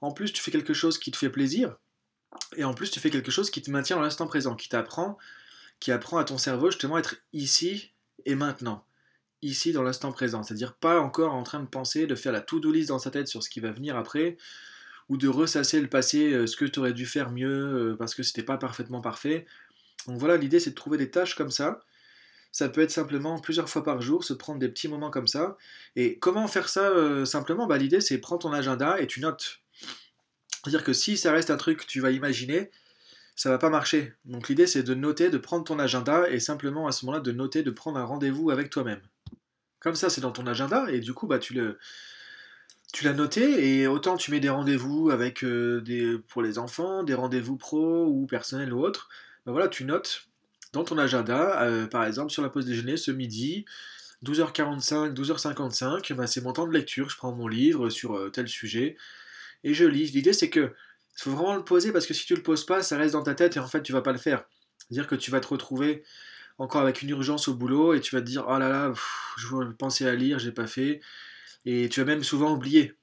En 0.00 0.12
plus, 0.12 0.32
tu 0.32 0.42
fais 0.42 0.50
quelque 0.50 0.74
chose 0.74 0.98
qui 0.98 1.10
te 1.10 1.16
fait 1.16 1.30
plaisir. 1.30 1.76
Et 2.56 2.64
en 2.64 2.74
plus, 2.74 2.90
tu 2.90 3.00
fais 3.00 3.10
quelque 3.10 3.30
chose 3.30 3.50
qui 3.50 3.62
te 3.62 3.70
maintient 3.70 3.96
dans 3.96 4.02
l'instant 4.02 4.26
présent, 4.26 4.56
qui 4.56 4.68
t'apprend 4.68 5.18
qui 5.82 5.90
apprend 5.90 6.18
à 6.18 6.24
ton 6.24 6.38
cerveau 6.38 6.70
justement 6.70 6.94
à 6.94 7.00
être 7.00 7.16
ici 7.32 7.92
et 8.24 8.36
maintenant. 8.36 8.86
Ici 9.42 9.72
dans 9.72 9.82
l'instant 9.82 10.12
présent. 10.12 10.44
C'est-à-dire 10.44 10.74
pas 10.74 11.00
encore 11.00 11.34
en 11.34 11.42
train 11.42 11.58
de 11.58 11.66
penser, 11.66 12.06
de 12.06 12.14
faire 12.14 12.30
la 12.30 12.40
to-do 12.40 12.70
list 12.70 12.90
dans 12.90 13.00
sa 13.00 13.10
tête 13.10 13.26
sur 13.26 13.42
ce 13.42 13.50
qui 13.50 13.58
va 13.58 13.72
venir 13.72 13.96
après, 13.96 14.36
ou 15.08 15.16
de 15.16 15.26
ressasser 15.26 15.80
le 15.80 15.88
passé, 15.88 16.32
euh, 16.32 16.46
ce 16.46 16.56
que 16.56 16.66
tu 16.66 16.78
aurais 16.78 16.92
dû 16.92 17.04
faire 17.04 17.32
mieux 17.32 17.48
euh, 17.90 17.96
parce 17.96 18.14
que 18.14 18.22
c'était 18.22 18.44
pas 18.44 18.58
parfaitement 18.58 19.00
parfait. 19.00 19.44
Donc 20.06 20.18
voilà, 20.18 20.36
l'idée 20.36 20.60
c'est 20.60 20.70
de 20.70 20.76
trouver 20.76 20.98
des 20.98 21.10
tâches 21.10 21.34
comme 21.34 21.50
ça. 21.50 21.80
Ça 22.52 22.68
peut 22.68 22.82
être 22.82 22.90
simplement 22.90 23.40
plusieurs 23.40 23.68
fois 23.68 23.82
par 23.82 24.02
jour, 24.02 24.24
se 24.24 24.34
prendre 24.34 24.58
des 24.58 24.68
petits 24.68 24.88
moments 24.88 25.10
comme 25.10 25.26
ça. 25.26 25.56
Et 25.96 26.18
comment 26.18 26.46
faire 26.46 26.68
ça 26.68 26.90
euh, 26.90 27.24
simplement? 27.24 27.66
Bah, 27.66 27.78
L'idée 27.78 28.00
c'est 28.02 28.18
prendre 28.18 28.42
ton 28.42 28.52
agenda 28.52 29.00
et 29.00 29.06
tu 29.06 29.20
notes. 29.20 29.60
C'est-à-dire 30.62 30.84
que 30.84 30.92
si 30.92 31.16
ça 31.16 31.32
reste 31.32 31.50
un 31.50 31.56
truc 31.56 31.80
que 31.80 31.86
tu 31.86 32.00
vas 32.00 32.10
imaginer, 32.10 32.70
ça 33.34 33.48
va 33.48 33.58
pas 33.58 33.70
marcher. 33.70 34.12
Donc 34.26 34.48
l'idée 34.48 34.66
c'est 34.66 34.82
de 34.82 34.94
noter, 34.94 35.30
de 35.30 35.38
prendre 35.38 35.64
ton 35.64 35.78
agenda 35.78 36.28
et 36.28 36.40
simplement 36.40 36.86
à 36.86 36.92
ce 36.92 37.06
moment-là 37.06 37.22
de 37.22 37.32
noter, 37.32 37.62
de 37.62 37.70
prendre 37.70 37.98
un 37.98 38.04
rendez-vous 38.04 38.50
avec 38.50 38.68
toi-même. 38.68 39.00
Comme 39.80 39.96
ça 39.96 40.10
c'est 40.10 40.20
dans 40.20 40.30
ton 40.30 40.46
agenda 40.46 40.86
et 40.90 41.00
du 41.00 41.14
coup 41.14 41.26
bah 41.26 41.38
tu 41.38 41.54
le 41.54 41.78
tu 42.92 43.04
l'as 43.04 43.14
noté 43.14 43.80
et 43.80 43.86
autant 43.86 44.18
tu 44.18 44.30
mets 44.30 44.40
des 44.40 44.50
rendez-vous 44.50 45.10
avec 45.10 45.42
euh, 45.42 45.80
des 45.80 46.18
pour 46.28 46.42
les 46.42 46.58
enfants, 46.58 47.02
des 47.02 47.14
rendez-vous 47.14 47.56
pro 47.56 48.04
ou 48.06 48.26
personnels 48.26 48.72
ou 48.74 48.84
autres, 48.84 49.08
bah 49.46 49.52
voilà, 49.52 49.68
tu 49.68 49.84
notes 49.84 50.28
dans 50.72 50.84
ton 50.84 50.98
agenda, 50.98 51.62
euh, 51.62 51.86
par 51.86 52.04
exemple 52.04 52.32
sur 52.32 52.42
la 52.42 52.48
pause 52.48 52.66
déjeuner 52.66 52.96
ce 52.96 53.10
midi, 53.10 53.64
12h45, 54.24 55.12
12h55, 55.12 56.14
bah, 56.14 56.26
c'est 56.26 56.42
mon 56.42 56.52
temps 56.52 56.66
de 56.66 56.72
lecture, 56.72 57.10
je 57.10 57.16
prends 57.16 57.32
mon 57.32 57.48
livre 57.48 57.90
sur 57.90 58.16
euh, 58.16 58.30
tel 58.30 58.48
sujet 58.48 58.96
et 59.64 59.74
je 59.74 59.84
lis. 59.84 60.10
L'idée 60.12 60.32
c'est 60.32 60.50
que 60.50 60.72
faut 61.16 61.30
vraiment 61.30 61.54
le 61.54 61.64
poser 61.64 61.92
parce 61.92 62.06
que 62.06 62.14
si 62.14 62.24
tu 62.24 62.34
le 62.34 62.42
poses 62.42 62.64
pas, 62.64 62.82
ça 62.82 62.96
reste 62.96 63.12
dans 63.12 63.22
ta 63.22 63.34
tête 63.34 63.56
et 63.56 63.60
en 63.60 63.66
fait 63.66 63.82
tu 63.82 63.92
vas 63.92 64.02
pas 64.02 64.12
le 64.12 64.18
faire. 64.18 64.44
C'est-à-dire 64.78 65.06
que 65.06 65.14
tu 65.14 65.30
vas 65.30 65.40
te 65.40 65.48
retrouver 65.48 66.04
encore 66.58 66.82
avec 66.82 67.02
une 67.02 67.10
urgence 67.10 67.48
au 67.48 67.54
boulot 67.54 67.94
et 67.94 68.00
tu 68.00 68.14
vas 68.14 68.20
te 68.20 68.26
dire 68.26 68.46
oh 68.48 68.58
là 68.58 68.68
là, 68.68 68.92
je 69.36 69.72
pensais 69.72 70.08
à 70.08 70.14
lire, 70.14 70.38
j'ai 70.38 70.52
pas 70.52 70.66
fait 70.66 71.00
et 71.64 71.88
tu 71.88 72.00
vas 72.00 72.06
même 72.06 72.24
souvent 72.24 72.52
oublier. 72.52 72.94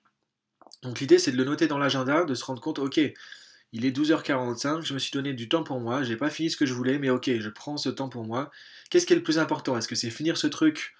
Donc 0.81 0.99
l'idée 0.99 1.19
c'est 1.19 1.31
de 1.31 1.38
le 1.38 1.43
noter 1.43 1.67
dans 1.67 1.77
l'agenda, 1.77 2.25
de 2.25 2.33
se 2.33 2.43
rendre 2.43 2.61
compte, 2.61 2.79
ok, 2.79 2.99
il 3.71 3.85
est 3.85 3.95
12h45, 3.95 4.81
je 4.81 4.93
me 4.93 4.99
suis 4.99 5.11
donné 5.11 5.33
du 5.33 5.47
temps 5.47 5.63
pour 5.63 5.79
moi, 5.79 6.03
j'ai 6.03 6.15
pas 6.15 6.29
fini 6.29 6.49
ce 6.49 6.57
que 6.57 6.65
je 6.65 6.73
voulais, 6.73 6.97
mais 6.97 7.09
ok, 7.09 7.29
je 7.39 7.49
prends 7.49 7.77
ce 7.77 7.89
temps 7.89 8.09
pour 8.09 8.25
moi. 8.25 8.51
Qu'est-ce 8.89 9.05
qui 9.05 9.13
est 9.13 9.15
le 9.15 9.23
plus 9.23 9.38
important? 9.38 9.77
Est-ce 9.77 9.88
que 9.88 9.95
c'est 9.95 10.09
finir 10.09 10.38
ce 10.38 10.47
truc 10.47 10.95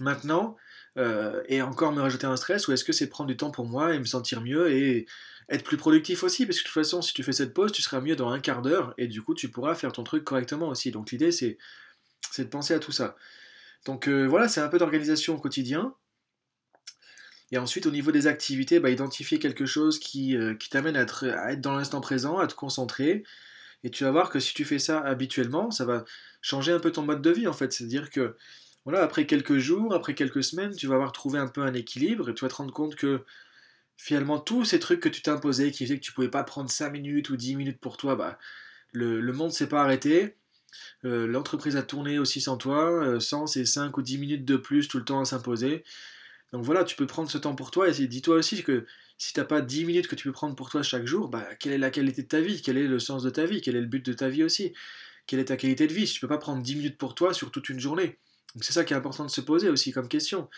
maintenant 0.00 0.56
euh, 0.96 1.42
et 1.46 1.62
encore 1.62 1.92
me 1.92 2.00
rajouter 2.00 2.26
un 2.26 2.36
stress 2.36 2.66
ou 2.66 2.72
est-ce 2.72 2.84
que 2.84 2.92
c'est 2.92 3.08
prendre 3.08 3.28
du 3.28 3.36
temps 3.36 3.50
pour 3.50 3.66
moi 3.66 3.94
et 3.94 3.98
me 3.98 4.04
sentir 4.04 4.40
mieux 4.40 4.72
et 4.72 5.06
être 5.48 5.62
plus 5.62 5.76
productif 5.76 6.24
aussi? 6.24 6.44
Parce 6.44 6.58
que 6.58 6.64
de 6.64 6.68
toute 6.68 6.74
façon 6.74 7.02
si 7.02 7.14
tu 7.14 7.22
fais 7.22 7.32
cette 7.32 7.54
pause 7.54 7.70
tu 7.70 7.82
seras 7.82 8.00
mieux 8.00 8.16
dans 8.16 8.30
un 8.30 8.40
quart 8.40 8.62
d'heure 8.62 8.94
et 8.98 9.06
du 9.06 9.22
coup 9.22 9.34
tu 9.34 9.48
pourras 9.48 9.76
faire 9.76 9.92
ton 9.92 10.02
truc 10.02 10.24
correctement 10.24 10.68
aussi. 10.68 10.90
Donc 10.90 11.12
l'idée 11.12 11.30
c'est 11.30 11.58
de 12.38 12.44
penser 12.44 12.74
à 12.74 12.80
tout 12.80 12.92
ça. 12.92 13.16
Donc 13.86 14.08
euh, 14.08 14.26
voilà 14.26 14.48
c'est 14.48 14.60
un 14.60 14.68
peu 14.68 14.78
d'organisation 14.78 15.36
au 15.36 15.38
quotidien 15.38 15.94
et 17.52 17.58
ensuite, 17.58 17.86
au 17.86 17.90
niveau 17.90 18.12
des 18.12 18.26
activités, 18.26 18.80
bah, 18.80 18.90
identifier 18.90 19.38
quelque 19.38 19.66
chose 19.66 19.98
qui, 19.98 20.36
euh, 20.36 20.54
t'amène 20.70 20.96
à 20.96 21.02
être, 21.02 21.60
dans 21.60 21.76
l'instant 21.76 22.00
présent, 22.00 22.38
à 22.38 22.46
te 22.46 22.54
concentrer. 22.54 23.24
Et 23.84 23.90
tu 23.90 24.04
vas 24.04 24.10
voir 24.10 24.30
que 24.30 24.40
si 24.40 24.54
tu 24.54 24.64
fais 24.64 24.78
ça 24.78 25.00
habituellement, 25.00 25.70
ça 25.70 25.84
va 25.84 26.04
changer 26.42 26.72
un 26.72 26.80
peu 26.80 26.92
ton 26.92 27.02
mode 27.02 27.22
de 27.22 27.30
vie 27.30 27.46
en 27.46 27.52
fait. 27.52 27.72
C'est-à-dire 27.72 28.10
que 28.10 28.36
voilà, 28.84 29.02
après 29.02 29.26
quelques 29.26 29.58
jours, 29.58 29.94
après 29.94 30.14
quelques 30.14 30.42
semaines, 30.44 30.74
tu 30.74 30.86
vas 30.86 30.96
avoir 30.96 31.12
trouvé 31.12 31.38
un 31.38 31.46
peu 31.46 31.62
un 31.62 31.74
équilibre 31.74 32.28
et 32.30 32.34
tu 32.34 32.44
vas 32.44 32.48
te 32.48 32.56
rendre 32.56 32.72
compte 32.72 32.96
que 32.96 33.24
finalement 33.96 34.38
tous 34.38 34.64
ces 34.64 34.80
trucs 34.80 35.00
que 35.00 35.08
tu 35.08 35.22
t'es 35.22 35.30
imposés, 35.30 35.70
qui 35.70 35.84
faisaient 35.84 35.98
que 35.98 36.04
tu 36.04 36.12
pouvais 36.12 36.28
pas 36.30 36.44
prendre 36.44 36.70
5 36.70 36.90
minutes 36.90 37.30
ou 37.30 37.36
10 37.36 37.56
minutes 37.56 37.80
pour 37.80 37.96
toi, 37.96 38.16
bah, 38.16 38.38
le, 38.92 39.20
le 39.20 39.32
monde 39.32 39.52
s'est 39.52 39.68
pas 39.68 39.82
arrêté. 39.82 40.36
Euh, 41.04 41.26
l'entreprise 41.26 41.76
a 41.76 41.82
tourné 41.82 42.18
aussi 42.18 42.40
sans 42.40 42.56
toi, 42.56 42.90
euh, 42.90 43.20
sans 43.20 43.46
ces 43.46 43.64
5 43.64 43.96
ou 43.96 44.02
10 44.02 44.18
minutes 44.18 44.44
de 44.44 44.56
plus 44.56 44.88
tout 44.88 44.98
le 44.98 45.04
temps 45.04 45.20
à 45.20 45.24
s'imposer. 45.24 45.84
Donc 46.52 46.64
voilà, 46.64 46.84
tu 46.84 46.96
peux 46.96 47.06
prendre 47.06 47.30
ce 47.30 47.38
temps 47.38 47.54
pour 47.54 47.70
toi 47.70 47.88
et 47.88 48.06
dis-toi 48.06 48.36
aussi 48.36 48.62
que 48.62 48.86
si 49.18 49.32
tu 49.32 49.40
n'as 49.40 49.46
pas 49.46 49.60
10 49.60 49.84
minutes 49.84 50.08
que 50.08 50.14
tu 50.14 50.28
peux 50.28 50.32
prendre 50.32 50.54
pour 50.54 50.70
toi 50.70 50.82
chaque 50.82 51.06
jour, 51.06 51.28
bah, 51.28 51.46
quelle 51.60 51.72
est 51.72 51.78
la 51.78 51.90
qualité 51.90 52.22
de 52.22 52.28
ta 52.28 52.40
vie? 52.40 52.62
Quel 52.62 52.78
est 52.78 52.86
le 52.86 52.98
sens 52.98 53.22
de 53.22 53.30
ta 53.30 53.44
vie? 53.44 53.60
Quel 53.60 53.76
est 53.76 53.80
le 53.80 53.86
but 53.86 54.04
de 54.04 54.12
ta 54.12 54.28
vie 54.28 54.44
aussi? 54.44 54.72
Quelle 55.26 55.40
est 55.40 55.46
ta 55.46 55.56
qualité 55.56 55.86
de 55.86 55.92
vie? 55.92 56.06
Si 56.06 56.14
tu 56.14 56.20
peux 56.20 56.28
pas 56.28 56.38
prendre 56.38 56.62
10 56.62 56.76
minutes 56.76 56.98
pour 56.98 57.14
toi 57.14 57.34
sur 57.34 57.50
toute 57.50 57.68
une 57.68 57.80
journée. 57.80 58.18
Donc 58.54 58.64
c'est 58.64 58.72
ça 58.72 58.84
qui 58.84 58.94
est 58.94 58.96
important 58.96 59.24
de 59.24 59.30
se 59.30 59.40
poser 59.40 59.68
aussi 59.68 59.92
comme 59.92 60.08
question. 60.08 60.48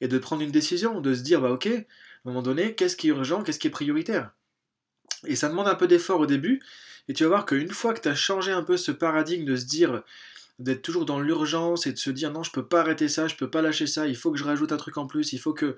Et 0.00 0.08
de 0.08 0.18
prendre 0.18 0.42
une 0.42 0.52
décision, 0.52 1.00
de 1.00 1.14
se 1.14 1.22
dire, 1.22 1.40
bah 1.40 1.50
ok, 1.50 1.66
à 1.66 1.70
un 1.70 1.84
moment 2.24 2.42
donné, 2.42 2.74
qu'est-ce 2.74 2.96
qui 2.96 3.08
est 3.08 3.10
urgent, 3.10 3.42
qu'est-ce 3.42 3.58
qui 3.58 3.68
est 3.68 3.70
prioritaire? 3.70 4.32
Et 5.26 5.36
ça 5.36 5.48
demande 5.48 5.68
un 5.68 5.74
peu 5.74 5.86
d'effort 5.86 6.20
au 6.20 6.26
début, 6.26 6.60
et 7.08 7.14
tu 7.14 7.22
vas 7.22 7.28
voir 7.28 7.46
qu'une 7.46 7.70
fois 7.70 7.94
que 7.94 8.00
tu 8.00 8.08
as 8.08 8.14
changé 8.14 8.52
un 8.52 8.62
peu 8.62 8.76
ce 8.76 8.90
paradigme 8.90 9.44
de 9.44 9.56
se 9.56 9.66
dire, 9.66 10.02
d'être 10.58 10.82
toujours 10.82 11.04
dans 11.04 11.20
l'urgence 11.20 11.86
et 11.86 11.92
de 11.92 11.98
se 11.98 12.10
dire 12.10 12.32
non, 12.32 12.42
je 12.42 12.50
peux 12.50 12.66
pas 12.66 12.80
arrêter 12.80 13.08
ça, 13.08 13.28
je 13.28 13.36
peux 13.36 13.50
pas 13.50 13.62
lâcher 13.62 13.86
ça, 13.86 14.06
il 14.06 14.16
faut 14.16 14.30
que 14.30 14.38
je 14.38 14.44
rajoute 14.44 14.72
un 14.72 14.76
truc 14.76 14.96
en 14.96 15.06
plus, 15.06 15.32
il 15.32 15.38
faut 15.38 15.54
que. 15.54 15.76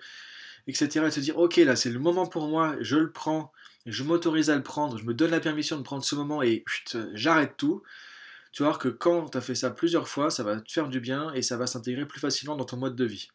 etc. 0.66 1.06
Et 1.06 1.10
se 1.10 1.20
dire 1.20 1.38
ok, 1.38 1.56
là 1.56 1.76
c'est 1.76 1.90
le 1.90 1.98
moment 1.98 2.26
pour 2.26 2.48
moi, 2.48 2.76
je 2.80 2.96
le 2.96 3.10
prends, 3.12 3.52
je 3.86 4.02
m'autorise 4.04 4.50
à 4.50 4.56
le 4.56 4.62
prendre, 4.62 4.98
je 4.98 5.04
me 5.04 5.14
donne 5.14 5.30
la 5.30 5.40
permission 5.40 5.76
de 5.78 5.82
prendre 5.82 6.04
ce 6.04 6.14
moment 6.14 6.42
et 6.42 6.64
j'arrête 7.14 7.56
tout. 7.56 7.82
Tu 8.52 8.62
vas 8.62 8.70
voir 8.70 8.78
que 8.78 8.88
quand 8.88 9.28
tu 9.28 9.38
as 9.38 9.42
fait 9.42 9.54
ça 9.54 9.70
plusieurs 9.70 10.08
fois, 10.08 10.30
ça 10.30 10.42
va 10.42 10.60
te 10.60 10.72
faire 10.72 10.88
du 10.88 10.98
bien 10.98 11.32
et 11.34 11.42
ça 11.42 11.58
va 11.58 11.66
s'intégrer 11.66 12.06
plus 12.06 12.20
facilement 12.20 12.56
dans 12.56 12.64
ton 12.64 12.78
mode 12.78 12.96
de 12.96 13.04
vie. 13.04 13.28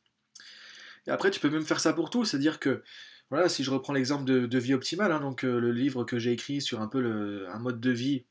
Et 1.07 1.11
après, 1.11 1.31
tu 1.31 1.39
peux 1.39 1.49
même 1.49 1.65
faire 1.65 1.79
ça 1.79 1.93
pour 1.93 2.09
tout, 2.09 2.25
c'est-à-dire 2.25 2.59
que, 2.59 2.83
voilà, 3.29 3.49
si 3.49 3.63
je 3.63 3.71
reprends 3.71 3.93
l'exemple 3.93 4.25
de, 4.25 4.57
vie 4.57 4.73
optimale, 4.73 5.11
hein, 5.11 5.19
donc 5.19 5.45
euh, 5.45 5.59
le 5.59 5.71
livre 5.71 6.03
que 6.03 6.19
j'ai 6.19 6.31
écrit 6.31 6.61
sur 6.61 6.81
un 6.81 6.87
peu 6.87 7.47
un 7.49 7.59
mode 7.59 7.79
de 7.79 7.91
vie, 7.91 8.25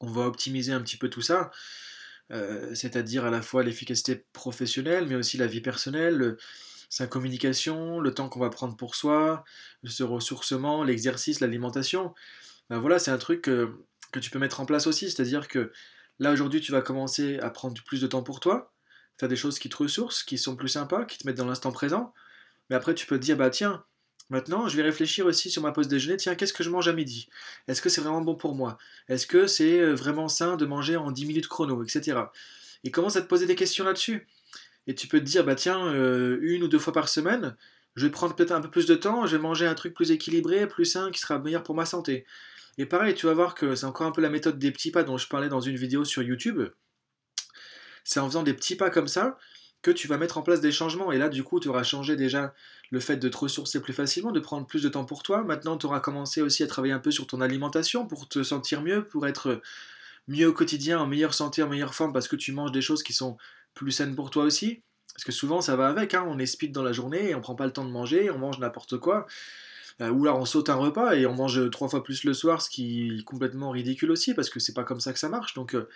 on 0.00 0.10
va 0.10 0.26
optimiser 0.26 0.72
un 0.72 0.80
petit 0.80 0.96
peu 0.96 1.08
tout 1.08 1.22
ça. 1.22 1.50
Euh, 2.32 2.74
c'est-à-dire 2.74 3.24
à 3.24 3.30
la 3.30 3.42
fois 3.42 3.62
l'efficacité 3.62 4.24
professionnelle, 4.32 5.06
mais 5.06 5.14
aussi 5.14 5.36
la 5.36 5.46
vie 5.46 5.60
personnelle, 5.60 6.36
sa 6.88 7.06
communication, 7.06 8.00
le 8.00 8.14
temps 8.14 8.28
qu'on 8.28 8.40
va 8.40 8.50
prendre 8.50 8.76
pour 8.76 8.94
soi, 8.94 9.44
ce 9.84 10.02
ressourcement, 10.02 10.84
l'exercice, 10.84 11.40
l'alimentation. 11.40 12.14
Ben 12.70 12.78
voilà, 12.78 12.98
c'est 12.98 13.10
un 13.10 13.18
truc 13.18 13.42
que, 13.42 13.74
tu 14.20 14.30
peux 14.30 14.38
mettre 14.38 14.60
en 14.60 14.66
place 14.66 14.86
aussi, 14.86 15.10
c'est-à-dire 15.10 15.46
que 15.46 15.72
là 16.18 16.32
aujourd'hui 16.32 16.62
tu 16.62 16.72
vas 16.72 16.80
commencer 16.80 17.38
à 17.40 17.50
prendre 17.50 17.82
plus 17.84 18.00
de 18.00 18.06
temps 18.06 18.22
pour 18.22 18.40
toi, 18.40 18.72
faire 19.18 19.28
des 19.28 19.36
choses 19.36 19.58
qui 19.58 19.68
te 19.68 19.76
ressourcent, 19.76 20.24
qui 20.24 20.38
sont 20.38 20.56
plus 20.56 20.70
sympas, 20.70 21.04
qui 21.04 21.18
te 21.18 21.26
mettent 21.26 21.36
dans 21.36 21.46
l'instant 21.46 21.70
présent, 21.70 22.14
mais 22.70 22.76
après 22.76 22.94
tu 22.94 23.06
peux 23.06 23.18
te 23.18 23.24
dire 23.24 23.36
bah 23.36 23.50
tiens, 23.50 23.84
Maintenant, 24.28 24.66
je 24.68 24.76
vais 24.76 24.82
réfléchir 24.82 25.24
aussi 25.26 25.50
sur 25.50 25.62
ma 25.62 25.70
pause 25.72 25.86
déjeuner. 25.86 26.16
Tiens, 26.16 26.34
qu'est-ce 26.34 26.52
que 26.52 26.64
je 26.64 26.70
mange 26.70 26.88
à 26.88 26.92
midi? 26.92 27.28
Est-ce 27.68 27.80
que 27.80 27.88
c'est 27.88 28.00
vraiment 28.00 28.22
bon 28.22 28.34
pour 28.34 28.54
moi? 28.54 28.76
Est-ce 29.08 29.26
que 29.26 29.46
c'est 29.46 29.78
euh, 29.78 29.94
vraiment 29.94 30.28
sain 30.28 30.56
de 30.56 30.66
manger 30.66 30.96
en 30.96 31.12
10 31.12 31.26
minutes 31.26 31.48
chrono, 31.48 31.84
etc. 31.84 32.18
Et 32.82 32.90
commence 32.90 33.16
à 33.16 33.22
te 33.22 33.28
poser 33.28 33.46
des 33.46 33.54
questions 33.54 33.84
là-dessus. 33.84 34.26
Et 34.88 34.94
tu 34.94 35.06
peux 35.06 35.20
te 35.20 35.24
dire, 35.24 35.44
bah 35.44 35.54
tiens, 35.54 35.86
euh, 35.86 36.38
une 36.42 36.64
ou 36.64 36.68
deux 36.68 36.78
fois 36.78 36.92
par 36.92 37.08
semaine, 37.08 37.56
je 37.94 38.06
vais 38.06 38.10
prendre 38.10 38.34
peut-être 38.34 38.52
un 38.52 38.60
peu 38.60 38.70
plus 38.70 38.86
de 38.86 38.94
temps, 38.94 39.26
je 39.26 39.36
vais 39.36 39.42
manger 39.42 39.66
un 39.66 39.74
truc 39.74 39.94
plus 39.94 40.10
équilibré, 40.10 40.66
plus 40.66 40.84
sain, 40.84 41.10
qui 41.10 41.20
sera 41.20 41.38
meilleur 41.38 41.62
pour 41.62 41.74
ma 41.74 41.86
santé. 41.86 42.26
Et 42.78 42.86
pareil, 42.86 43.14
tu 43.14 43.26
vas 43.26 43.32
voir 43.32 43.54
que 43.54 43.74
c'est 43.74 43.86
encore 43.86 44.06
un 44.06 44.12
peu 44.12 44.20
la 44.20 44.28
méthode 44.28 44.58
des 44.58 44.70
petits 44.70 44.90
pas 44.90 45.02
dont 45.02 45.16
je 45.18 45.28
parlais 45.28 45.48
dans 45.48 45.60
une 45.60 45.76
vidéo 45.76 46.04
sur 46.04 46.22
YouTube. 46.22 46.62
C'est 48.04 48.20
en 48.20 48.26
faisant 48.26 48.42
des 48.42 48.54
petits 48.54 48.76
pas 48.76 48.90
comme 48.90 49.08
ça 49.08 49.38
que 49.86 49.92
tu 49.92 50.08
vas 50.08 50.18
mettre 50.18 50.36
en 50.36 50.42
place 50.42 50.60
des 50.60 50.72
changements. 50.72 51.12
Et 51.12 51.18
là, 51.18 51.28
du 51.28 51.44
coup, 51.44 51.60
tu 51.60 51.68
auras 51.68 51.84
changé 51.84 52.16
déjà 52.16 52.52
le 52.90 52.98
fait 52.98 53.18
de 53.18 53.28
te 53.28 53.36
ressourcer 53.36 53.80
plus 53.80 53.92
facilement, 53.92 54.32
de 54.32 54.40
prendre 54.40 54.66
plus 54.66 54.82
de 54.82 54.88
temps 54.88 55.04
pour 55.04 55.22
toi. 55.22 55.44
Maintenant, 55.44 55.78
tu 55.78 55.86
auras 55.86 56.00
commencé 56.00 56.42
aussi 56.42 56.64
à 56.64 56.66
travailler 56.66 56.92
un 56.92 56.98
peu 56.98 57.12
sur 57.12 57.28
ton 57.28 57.40
alimentation 57.40 58.04
pour 58.04 58.28
te 58.28 58.42
sentir 58.42 58.82
mieux, 58.82 59.04
pour 59.04 59.28
être 59.28 59.60
mieux 60.26 60.48
au 60.48 60.52
quotidien, 60.52 60.98
en 60.98 61.06
meilleure 61.06 61.34
santé, 61.34 61.62
en 61.62 61.68
meilleure 61.68 61.94
forme, 61.94 62.12
parce 62.12 62.26
que 62.26 62.34
tu 62.34 62.50
manges 62.50 62.72
des 62.72 62.80
choses 62.80 63.04
qui 63.04 63.12
sont 63.12 63.36
plus 63.74 63.92
saines 63.92 64.16
pour 64.16 64.30
toi 64.30 64.42
aussi. 64.42 64.82
Parce 65.14 65.22
que 65.22 65.30
souvent, 65.30 65.60
ça 65.60 65.76
va 65.76 65.86
avec, 65.86 66.14
hein. 66.14 66.24
on 66.26 66.40
est 66.40 66.46
speed 66.46 66.72
dans 66.72 66.82
la 66.82 66.92
journée, 66.92 67.30
et 67.30 67.36
on 67.36 67.40
prend 67.40 67.54
pas 67.54 67.66
le 67.66 67.72
temps 67.72 67.84
de 67.84 67.92
manger, 67.92 68.28
on 68.32 68.38
mange 68.38 68.58
n'importe 68.58 68.98
quoi. 68.98 69.28
Euh, 70.00 70.10
ou 70.10 70.24
là, 70.24 70.34
on 70.34 70.44
saute 70.44 70.68
un 70.68 70.74
repas 70.74 71.14
et 71.14 71.26
on 71.26 71.34
mange 71.34 71.70
trois 71.70 71.88
fois 71.88 72.02
plus 72.02 72.24
le 72.24 72.34
soir, 72.34 72.60
ce 72.60 72.68
qui 72.68 73.20
est 73.20 73.22
complètement 73.22 73.70
ridicule 73.70 74.10
aussi, 74.10 74.34
parce 74.34 74.50
que 74.50 74.58
c'est 74.58 74.74
pas 74.74 74.82
comme 74.82 74.98
ça 74.98 75.12
que 75.12 75.20
ça 75.20 75.28
marche. 75.28 75.54
Donc, 75.54 75.76
euh, 75.76 75.88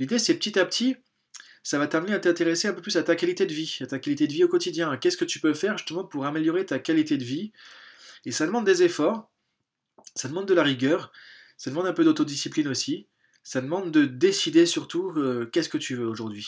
l'idée, 0.00 0.18
c'est 0.18 0.34
petit 0.34 0.58
à 0.58 0.64
petit 0.64 0.96
ça 1.62 1.78
va 1.78 1.86
t'amener 1.86 2.14
à 2.14 2.18
t'intéresser 2.18 2.68
un 2.68 2.72
peu 2.72 2.82
plus 2.82 2.96
à 2.96 3.02
ta 3.02 3.16
qualité 3.16 3.46
de 3.46 3.52
vie, 3.52 3.78
à 3.80 3.86
ta 3.86 3.98
qualité 3.98 4.26
de 4.26 4.32
vie 4.32 4.44
au 4.44 4.48
quotidien. 4.48 4.96
Qu'est-ce 4.96 5.16
que 5.16 5.24
tu 5.24 5.40
peux 5.40 5.54
faire 5.54 5.76
justement 5.78 6.04
pour 6.04 6.24
améliorer 6.24 6.64
ta 6.64 6.78
qualité 6.78 7.18
de 7.18 7.24
vie? 7.24 7.52
Et 8.24 8.32
ça 8.32 8.46
demande 8.46 8.64
des 8.64 8.82
efforts, 8.82 9.30
ça 10.14 10.28
demande 10.28 10.46
de 10.46 10.54
la 10.54 10.62
rigueur, 10.62 11.12
ça 11.56 11.70
demande 11.70 11.86
un 11.86 11.92
peu 11.92 12.04
d'autodiscipline 12.04 12.68
aussi, 12.68 13.06
ça 13.42 13.60
demande 13.60 13.90
de 13.90 14.04
décider 14.04 14.66
surtout 14.66 15.10
euh, 15.16 15.46
qu'est-ce 15.52 15.68
que 15.68 15.78
tu 15.78 15.94
veux 15.96 16.06
aujourd'hui? 16.06 16.46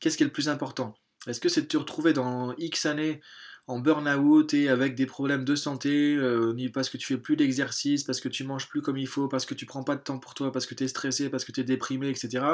Qu'est-ce 0.00 0.16
qui 0.16 0.22
est 0.22 0.26
le 0.26 0.32
plus 0.32 0.48
important? 0.48 0.94
Est-ce 1.26 1.40
que 1.40 1.48
c'est 1.48 1.62
de 1.62 1.66
te 1.66 1.76
retrouver 1.76 2.12
dans 2.12 2.54
X 2.56 2.86
années 2.86 3.20
en 3.66 3.80
burn-out 3.80 4.54
et 4.54 4.68
avec 4.68 4.94
des 4.94 5.06
problèmes 5.06 5.44
de 5.44 5.56
santé, 5.56 6.14
euh, 6.14 6.54
parce 6.72 6.88
que 6.88 6.96
tu 6.98 7.06
fais 7.06 7.18
plus 7.18 7.36
d'exercice, 7.36 8.04
parce 8.04 8.20
que 8.20 8.28
tu 8.28 8.44
manges 8.44 8.68
plus 8.68 8.80
comme 8.80 8.96
il 8.96 9.08
faut, 9.08 9.26
parce 9.26 9.44
que 9.44 9.54
tu 9.54 9.66
prends 9.66 9.82
pas 9.82 9.96
de 9.96 10.02
temps 10.02 10.18
pour 10.18 10.34
toi, 10.34 10.52
parce 10.52 10.66
que 10.66 10.74
tu 10.74 10.84
es 10.84 10.88
stressé, 10.88 11.30
parce 11.30 11.44
que 11.44 11.50
tu 11.50 11.60
es 11.60 11.64
déprimé, 11.64 12.08
etc. 12.08 12.44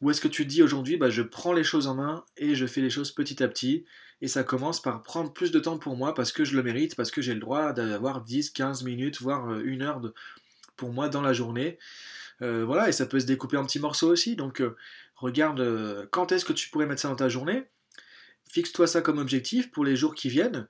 Ou 0.00 0.10
est-ce 0.10 0.20
que 0.20 0.28
tu 0.28 0.44
dis 0.44 0.62
aujourd'hui, 0.62 0.96
bah, 0.96 1.10
je 1.10 1.22
prends 1.22 1.52
les 1.52 1.64
choses 1.64 1.86
en 1.86 1.94
main 1.94 2.24
et 2.36 2.54
je 2.54 2.66
fais 2.66 2.80
les 2.80 2.90
choses 2.90 3.12
petit 3.12 3.42
à 3.42 3.48
petit 3.48 3.84
et 4.20 4.28
ça 4.28 4.42
commence 4.42 4.80
par 4.80 5.02
prendre 5.02 5.32
plus 5.32 5.50
de 5.50 5.60
temps 5.60 5.78
pour 5.78 5.96
moi 5.96 6.14
parce 6.14 6.32
que 6.32 6.44
je 6.44 6.56
le 6.56 6.62
mérite, 6.62 6.96
parce 6.96 7.10
que 7.10 7.20
j'ai 7.20 7.34
le 7.34 7.40
droit 7.40 7.74
d'avoir 7.74 8.22
10, 8.22 8.50
15 8.50 8.82
minutes, 8.82 9.20
voire 9.20 9.50
euh, 9.50 9.62
une 9.64 9.82
heure 9.82 10.00
pour 10.76 10.92
moi 10.92 11.10
dans 11.10 11.20
la 11.20 11.34
journée. 11.34 11.78
Euh, 12.40 12.64
voilà, 12.64 12.88
et 12.88 12.92
ça 12.92 13.04
peut 13.04 13.20
se 13.20 13.26
découper 13.26 13.58
en 13.58 13.64
petits 13.66 13.80
morceaux 13.80 14.08
aussi. 14.08 14.34
Donc, 14.34 14.62
euh, 14.62 14.76
regarde 15.16 16.08
quand 16.10 16.32
est-ce 16.32 16.46
que 16.46 16.54
tu 16.54 16.70
pourrais 16.70 16.86
mettre 16.86 17.02
ça 17.02 17.08
dans 17.08 17.16
ta 17.16 17.28
journée? 17.28 17.64
Fixe-toi 18.50 18.86
ça 18.86 19.02
comme 19.02 19.18
objectif 19.18 19.70
pour 19.70 19.84
les 19.84 19.94
jours 19.94 20.14
qui 20.14 20.30
viennent. 20.30 20.68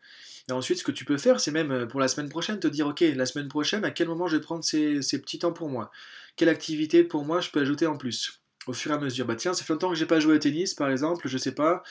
Et 0.48 0.52
ensuite, 0.52 0.78
ce 0.78 0.84
que 0.84 0.92
tu 0.92 1.04
peux 1.04 1.16
faire, 1.16 1.38
c'est 1.38 1.52
même 1.52 1.86
pour 1.86 2.00
la 2.00 2.08
semaine 2.08 2.28
prochaine, 2.28 2.58
te 2.58 2.66
dire, 2.66 2.88
ok, 2.88 3.00
la 3.14 3.24
semaine 3.24 3.48
prochaine, 3.48 3.84
à 3.84 3.90
quel 3.92 4.08
moment 4.08 4.26
je 4.26 4.36
vais 4.36 4.42
prendre 4.42 4.64
ces, 4.64 5.00
petits 5.20 5.38
temps 5.38 5.52
pour 5.52 5.68
moi? 5.68 5.90
Quelle 6.36 6.48
activité 6.48 7.04
pour 7.04 7.24
moi 7.24 7.40
je 7.40 7.50
peux 7.50 7.60
ajouter 7.60 7.86
en 7.86 7.96
plus? 7.96 8.43
Au 8.66 8.72
fur 8.72 8.90
et 8.92 8.94
à 8.94 8.98
mesure. 8.98 9.26
Bah 9.26 9.36
tiens, 9.36 9.52
ça 9.54 9.64
fait 9.64 9.72
longtemps 9.72 9.90
que 9.90 9.96
j'ai 9.96 10.06
pas 10.06 10.20
joué 10.20 10.34
au 10.36 10.38
tennis, 10.38 10.74
par 10.74 10.90
exemple, 10.90 11.28
je 11.28 11.38
sais 11.38 11.54
pas. 11.54 11.82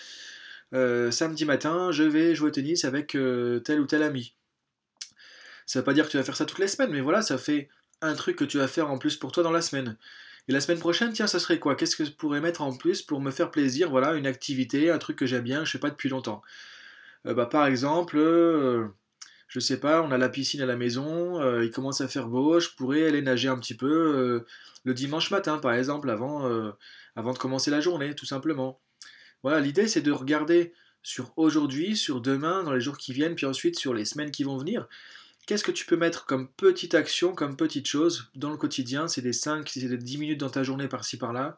samedi 0.72 1.46
matin, 1.46 1.92
je 1.92 2.04
vais 2.04 2.36
jouer 2.36 2.50
au 2.50 2.52
tennis 2.52 2.86
avec 2.86 3.10
tel 3.10 3.80
ou 3.80 3.86
tel 3.86 4.04
ami. 4.04 4.36
Ça 5.66 5.80
veut 5.80 5.86
pas 5.86 5.94
dire 5.94 6.06
que 6.06 6.12
tu 6.12 6.18
vas 6.18 6.24
faire 6.24 6.36
ça 6.36 6.46
toutes 6.46 6.60
les 6.60 6.68
semaines, 6.68 6.92
mais 6.92 7.02
voilà, 7.02 7.22
ça 7.22 7.38
fait 7.38 7.70
un 8.02 8.16
truc 8.16 8.36
que 8.36 8.44
tu 8.44 8.58
vas 8.58 8.68
faire 8.68 8.90
en 8.90 8.98
plus 8.98 9.18
pour 9.18 9.32
toi 9.32 9.44
dans 9.44 9.52
la 9.52 9.62
semaine. 9.62 9.98
Et 10.48 10.52
la 10.52 10.60
semaine 10.60 10.80
prochaine, 10.80 11.14
tiens, 11.14 11.28
ça 11.28 11.40
serait 11.40 11.60
quoi? 11.60 11.76
Qu'est-ce 11.76 11.96
que 11.96 12.04
je 12.04 12.12
pourrais 12.12 12.42
mettre 12.42 12.62
en 12.62 12.76
plus 12.76 13.02
pour 13.02 13.22
me 13.22 13.32
faire 13.32 13.50
plaisir? 13.50 13.90
Voilà, 13.90 14.14
une 14.16 14.28
activité, 14.28 14.92
un 14.92 14.98
truc 14.98 15.18
que 15.18 15.26
j'aime 15.26 15.44
bien, 15.44 15.64
je 15.64 15.72
sais 15.72 15.80
pas 15.80 15.90
depuis 15.90 16.10
longtemps. 16.10 16.42
Euh, 17.26 17.34
bah, 17.34 17.46
par 17.46 17.66
exemple, 17.66 18.18
euh, 18.18 18.88
je 19.54 19.60
sais 19.60 19.80
pas, 19.80 20.02
on 20.02 20.12
a 20.12 20.18
la 20.18 20.30
piscine 20.30 20.62
à 20.62 20.66
la 20.66 20.76
maison, 20.76 21.40
euh, 21.40 21.64
il 21.64 21.70
commence 21.70 22.02
à 22.02 22.08
faire 22.08 22.28
beau, 22.28 22.60
je 22.60 22.70
pourrais 22.76 23.06
aller 23.06 23.22
nager 23.22 23.50
un 23.50 23.60
petit 23.60 23.76
peu 23.76 24.44
le 24.84 24.94
dimanche 24.96 25.30
matin, 25.30 25.60
par 25.60 25.74
exemple, 25.74 26.10
avant, 26.10 26.50
avant 27.16 27.34
de 27.34 27.38
commencer 27.38 27.70
la 27.70 27.80
journée, 27.80 28.16
tout 28.16 28.26
simplement. 28.26 28.82
Voilà, 29.44 29.60
l'idée 29.60 29.88
c'est 29.88 30.02
de 30.02 30.12
regarder 30.12 30.74
sur 31.04 31.34
aujourd'hui, 31.38 31.96
sur 31.96 32.20
demain, 32.20 32.64
dans 32.64 32.74
les 32.74 32.82
jours 32.82 32.98
qui 32.98 33.14
viennent, 33.14 33.36
puis 33.36 33.46
ensuite 33.46 33.78
sur 33.78 33.94
les 33.94 34.06
semaines 34.06 34.32
qui 34.32 34.44
vont 34.44 34.58
venir 34.58 34.88
Qu'est-ce 35.46 35.66
que 35.66 35.72
tu 35.72 35.86
peux 35.86 35.98
mettre 35.98 36.26
comme 36.26 36.50
petite 36.50 36.96
action, 36.96 37.36
comme 37.36 37.58
petite 37.58 37.86
chose 37.86 38.32
dans 38.34 38.50
le 38.50 38.58
quotidien 38.58 39.10
C'est 39.10 39.22
des 39.22 39.34
5, 39.34 39.68
c'est 39.68 39.82
des 39.88 39.98
10 39.98 40.18
minutes 40.18 40.40
dans 40.40 40.50
ta 40.50 40.64
journée 40.64 40.88
par-ci 40.88 41.18
par-là. 41.18 41.58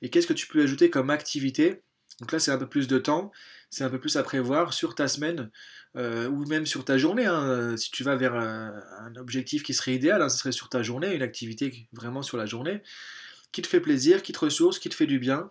Et 0.00 0.08
qu'est-ce 0.08 0.26
que 0.26 0.32
tu 0.32 0.46
peux 0.46 0.62
ajouter 0.62 0.88
comme 0.88 1.10
activité 1.10 1.82
Donc 2.22 2.30
là, 2.30 2.38
c'est 2.38 2.52
un 2.52 2.56
peu 2.56 2.68
plus 2.68 2.86
de 2.86 2.98
temps, 2.98 3.32
c'est 3.68 3.82
un 3.82 3.90
peu 3.90 3.98
plus 3.98 4.16
à 4.16 4.22
prévoir 4.22 4.72
sur 4.72 4.94
ta 4.94 5.08
semaine 5.08 5.50
euh, 5.96 6.28
ou 6.28 6.46
même 6.46 6.66
sur 6.66 6.84
ta 6.84 6.96
journée. 6.96 7.26
Hein. 7.26 7.76
Si 7.76 7.90
tu 7.90 8.04
vas 8.04 8.14
vers 8.14 8.36
un, 8.36 9.16
objectif 9.16 9.64
qui 9.64 9.74
serait 9.74 9.94
idéal, 9.94 10.22
hein, 10.22 10.28
ce 10.28 10.38
serait 10.38 10.52
sur 10.52 10.68
ta 10.68 10.84
journée, 10.84 11.14
une 11.14 11.22
activité 11.22 11.88
vraiment 11.92 12.22
sur 12.22 12.36
la 12.36 12.46
journée, 12.46 12.80
qui 13.50 13.60
te 13.60 13.66
fait 13.66 13.80
plaisir, 13.80 14.22
qui 14.22 14.32
te 14.32 14.38
ressource, 14.38 14.78
qui 14.78 14.88
te 14.88 14.94
fait 14.94 15.06
du 15.06 15.18
bien 15.18 15.50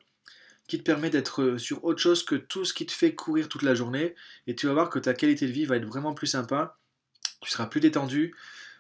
qui 0.72 0.78
te 0.78 0.84
permet 0.84 1.10
d'être 1.10 1.58
sur 1.58 1.84
autre 1.84 2.00
chose 2.00 2.24
que 2.24 2.36
tout 2.36 2.64
ce 2.64 2.74
qui 2.74 2.86
te 2.86 2.94
fait 2.94 3.14
courir 3.14 3.50
toute 3.50 3.62
la 3.62 3.76
journée, 3.76 4.16
et 4.48 4.56
tu 4.56 4.68
vas 4.68 4.74
voir 4.74 4.90
que 4.90 5.00
ta 5.00 5.14
qualité 5.14 5.46
de 5.46 5.52
vie 5.52 5.66
va 5.66 5.76
être 5.76 5.86
vraiment 5.86 6.14
plus 6.14 6.28
sympa, 6.28 6.78
tu 7.42 7.52
seras 7.52 7.66
plus 7.66 7.82
détendu, 7.82 8.34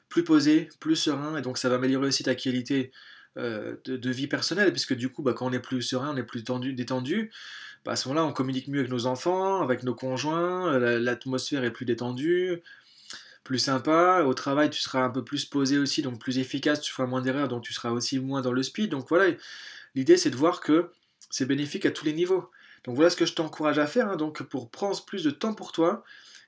plus 0.07 0.24
posé, 0.24 0.69
plus 0.79 0.95
serein, 0.95 1.36
et 1.36 1.41
donc 1.41 1.57
ça 1.57 1.67
va 1.67 1.75
améliorer 1.75 2.07
aussi 2.07 2.24
ta 2.24 2.33
qualité 2.33 2.93
euh, 3.38 3.78
de, 3.86 4.10
vie 4.10 4.28
personnelle, 4.28 4.72
puisque 4.72 4.94
du 4.94 5.10
coup, 5.10 5.22
bah, 5.24 5.34
quand 5.34 5.48
on 5.48 5.54
est 5.54 5.60
plus 5.60 5.82
serein, 5.82 6.14
on 6.14 6.18
est 6.18 6.24
plus 6.24 6.44
tendu, 6.44 6.74
détendu, 6.74 7.32
bah, 7.86 7.94
à 7.94 7.96
ce 7.96 8.10
moment-là, 8.10 8.28
on 8.28 8.34
communique 8.34 8.68
mieux 8.68 8.80
avec 8.80 8.92
nos 8.92 9.06
enfants, 9.06 9.62
avec 9.62 9.84
nos 9.84 9.96
conjoints, 9.96 10.74
euh, 10.74 11.00
l'atmosphère 11.00 11.64
est 11.64 11.72
plus 11.72 11.86
détendue, 11.86 12.62
plus 13.44 13.60
sympa, 13.60 14.24
au 14.26 14.34
travail, 14.34 14.70
tu 14.70 14.82
seras 14.82 15.04
un 15.04 15.10
peu 15.10 15.24
plus 15.24 15.46
posé 15.46 15.78
aussi, 15.78 16.02
donc 16.02 16.20
plus 16.20 16.40
efficace, 16.40 16.82
tu 16.82 16.92
feras 16.92 17.08
moins 17.08 17.22
d'erreurs, 17.22 17.48
donc 17.48 17.64
tu 17.64 17.74
seras 17.74 17.92
aussi 17.92 18.20
moins 18.20 18.42
dans 18.42 18.52
le 18.52 18.64
speed, 18.64 18.92
donc 18.92 19.08
voilà, 19.10 19.34
l'idée 19.96 20.18
c'est 20.18 20.30
de 20.30 20.36
voir 20.36 20.60
que 20.60 20.92
c'est 21.30 21.46
bénéfique 21.46 21.86
à 21.86 21.92
tous 21.92 22.06
les 22.06 22.14
niveaux. 22.14 22.50
Donc 22.84 22.96
voilà 22.96 23.10
ce 23.10 23.16
que 23.16 23.26
je 23.26 23.34
t'encourage 23.34 23.80
à 23.80 23.88
faire, 23.88 24.10
hein, 24.10 24.16
donc 24.16 24.44
pour 24.44 24.70
prendre 24.70 25.04
plus 25.06 25.24
de 25.24 25.32
temps 25.32 25.54
pour 25.54 25.72
toi, 25.72 26.04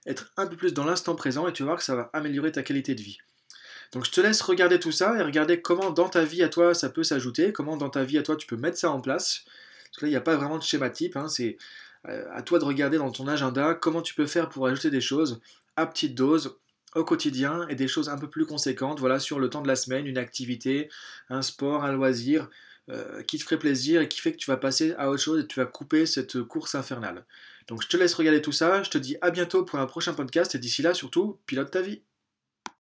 être 0.05 0.31
un 0.37 0.47
peu 0.47 0.57
plus 0.57 0.73
dans 0.73 0.83
l'instant 0.83 1.15
présent 1.15 1.47
et 1.47 1.53
tu 1.53 1.63
vas 1.63 1.67
voir 1.67 1.77
que 1.77 1.85
ça 1.85 1.95
va 1.95 2.09
améliorer 2.13 2.51
ta 2.51 2.63
qualité 2.63 2.95
de 2.95 3.01
vie. 3.01 3.19
Donc 3.93 4.05
je 4.05 4.11
te 4.11 4.21
laisse 4.21 4.41
regarder 4.41 4.79
tout 4.79 4.91
ça 4.91 5.17
et 5.17 5.21
regarder 5.21 5.61
comment 5.61 5.91
dans 5.91 6.09
ta 6.09 6.25
vie 6.25 6.43
à 6.43 6.49
toi 6.49 6.73
ça 6.73 6.89
peut 6.89 7.03
s'ajouter, 7.03 7.53
comment 7.53 7.77
dans 7.77 7.89
ta 7.89 8.03
vie 8.03 8.17
à 8.17 8.23
toi 8.23 8.35
tu 8.35 8.47
peux 8.47 8.57
mettre 8.57 8.77
ça 8.77 8.91
en 8.91 8.99
place. 8.99 9.45
Parce 9.85 9.97
que 9.97 10.05
là 10.05 10.07
il 10.09 10.11
n'y 10.11 10.17
a 10.17 10.21
pas 10.21 10.35
vraiment 10.35 10.57
de 10.57 10.63
schéma 10.63 10.89
type, 10.89 11.15
hein, 11.15 11.27
c'est 11.27 11.57
euh, 12.09 12.25
à 12.33 12.41
toi 12.41 12.59
de 12.59 12.65
regarder 12.65 12.97
dans 12.97 13.11
ton 13.11 13.27
agenda 13.27 13.75
comment 13.75 14.01
tu 14.01 14.15
peux 14.15 14.25
faire 14.25 14.49
pour 14.49 14.67
ajouter 14.67 14.89
des 14.89 15.01
choses 15.01 15.39
à 15.75 15.85
petite 15.85 16.15
dose 16.15 16.57
au 16.95 17.03
quotidien 17.03 17.67
et 17.69 17.75
des 17.75 17.87
choses 17.87 18.09
un 18.09 18.17
peu 18.17 18.29
plus 18.29 18.45
conséquentes, 18.45 18.99
voilà, 18.99 19.19
sur 19.19 19.39
le 19.39 19.49
temps 19.49 19.61
de 19.61 19.67
la 19.67 19.75
semaine, 19.75 20.05
une 20.05 20.17
activité, 20.17 20.89
un 21.29 21.41
sport, 21.41 21.83
un 21.83 21.91
loisir, 21.91 22.49
euh, 22.89 23.23
qui 23.23 23.37
te 23.37 23.43
ferait 23.43 23.57
plaisir 23.57 24.01
et 24.01 24.09
qui 24.09 24.19
fait 24.19 24.33
que 24.33 24.37
tu 24.37 24.51
vas 24.51 24.57
passer 24.57 24.93
à 24.97 25.09
autre 25.09 25.23
chose 25.23 25.39
et 25.39 25.47
tu 25.47 25.59
vas 25.59 25.65
couper 25.65 26.05
cette 26.05 26.43
course 26.43 26.75
infernale. 26.75 27.25
Donc 27.67 27.81
je 27.81 27.87
te 27.87 27.95
laisse 27.95 28.13
regarder 28.13 28.41
tout 28.41 28.51
ça, 28.51 28.83
je 28.83 28.89
te 28.89 28.97
dis 28.97 29.15
à 29.21 29.31
bientôt 29.31 29.63
pour 29.63 29.79
un 29.79 29.85
prochain 29.85 30.13
podcast 30.13 30.53
et 30.53 30.59
d'ici 30.59 30.81
là 30.81 30.93
surtout, 30.93 31.39
pilote 31.45 31.71
ta 31.71 31.81
vie. 31.81 32.01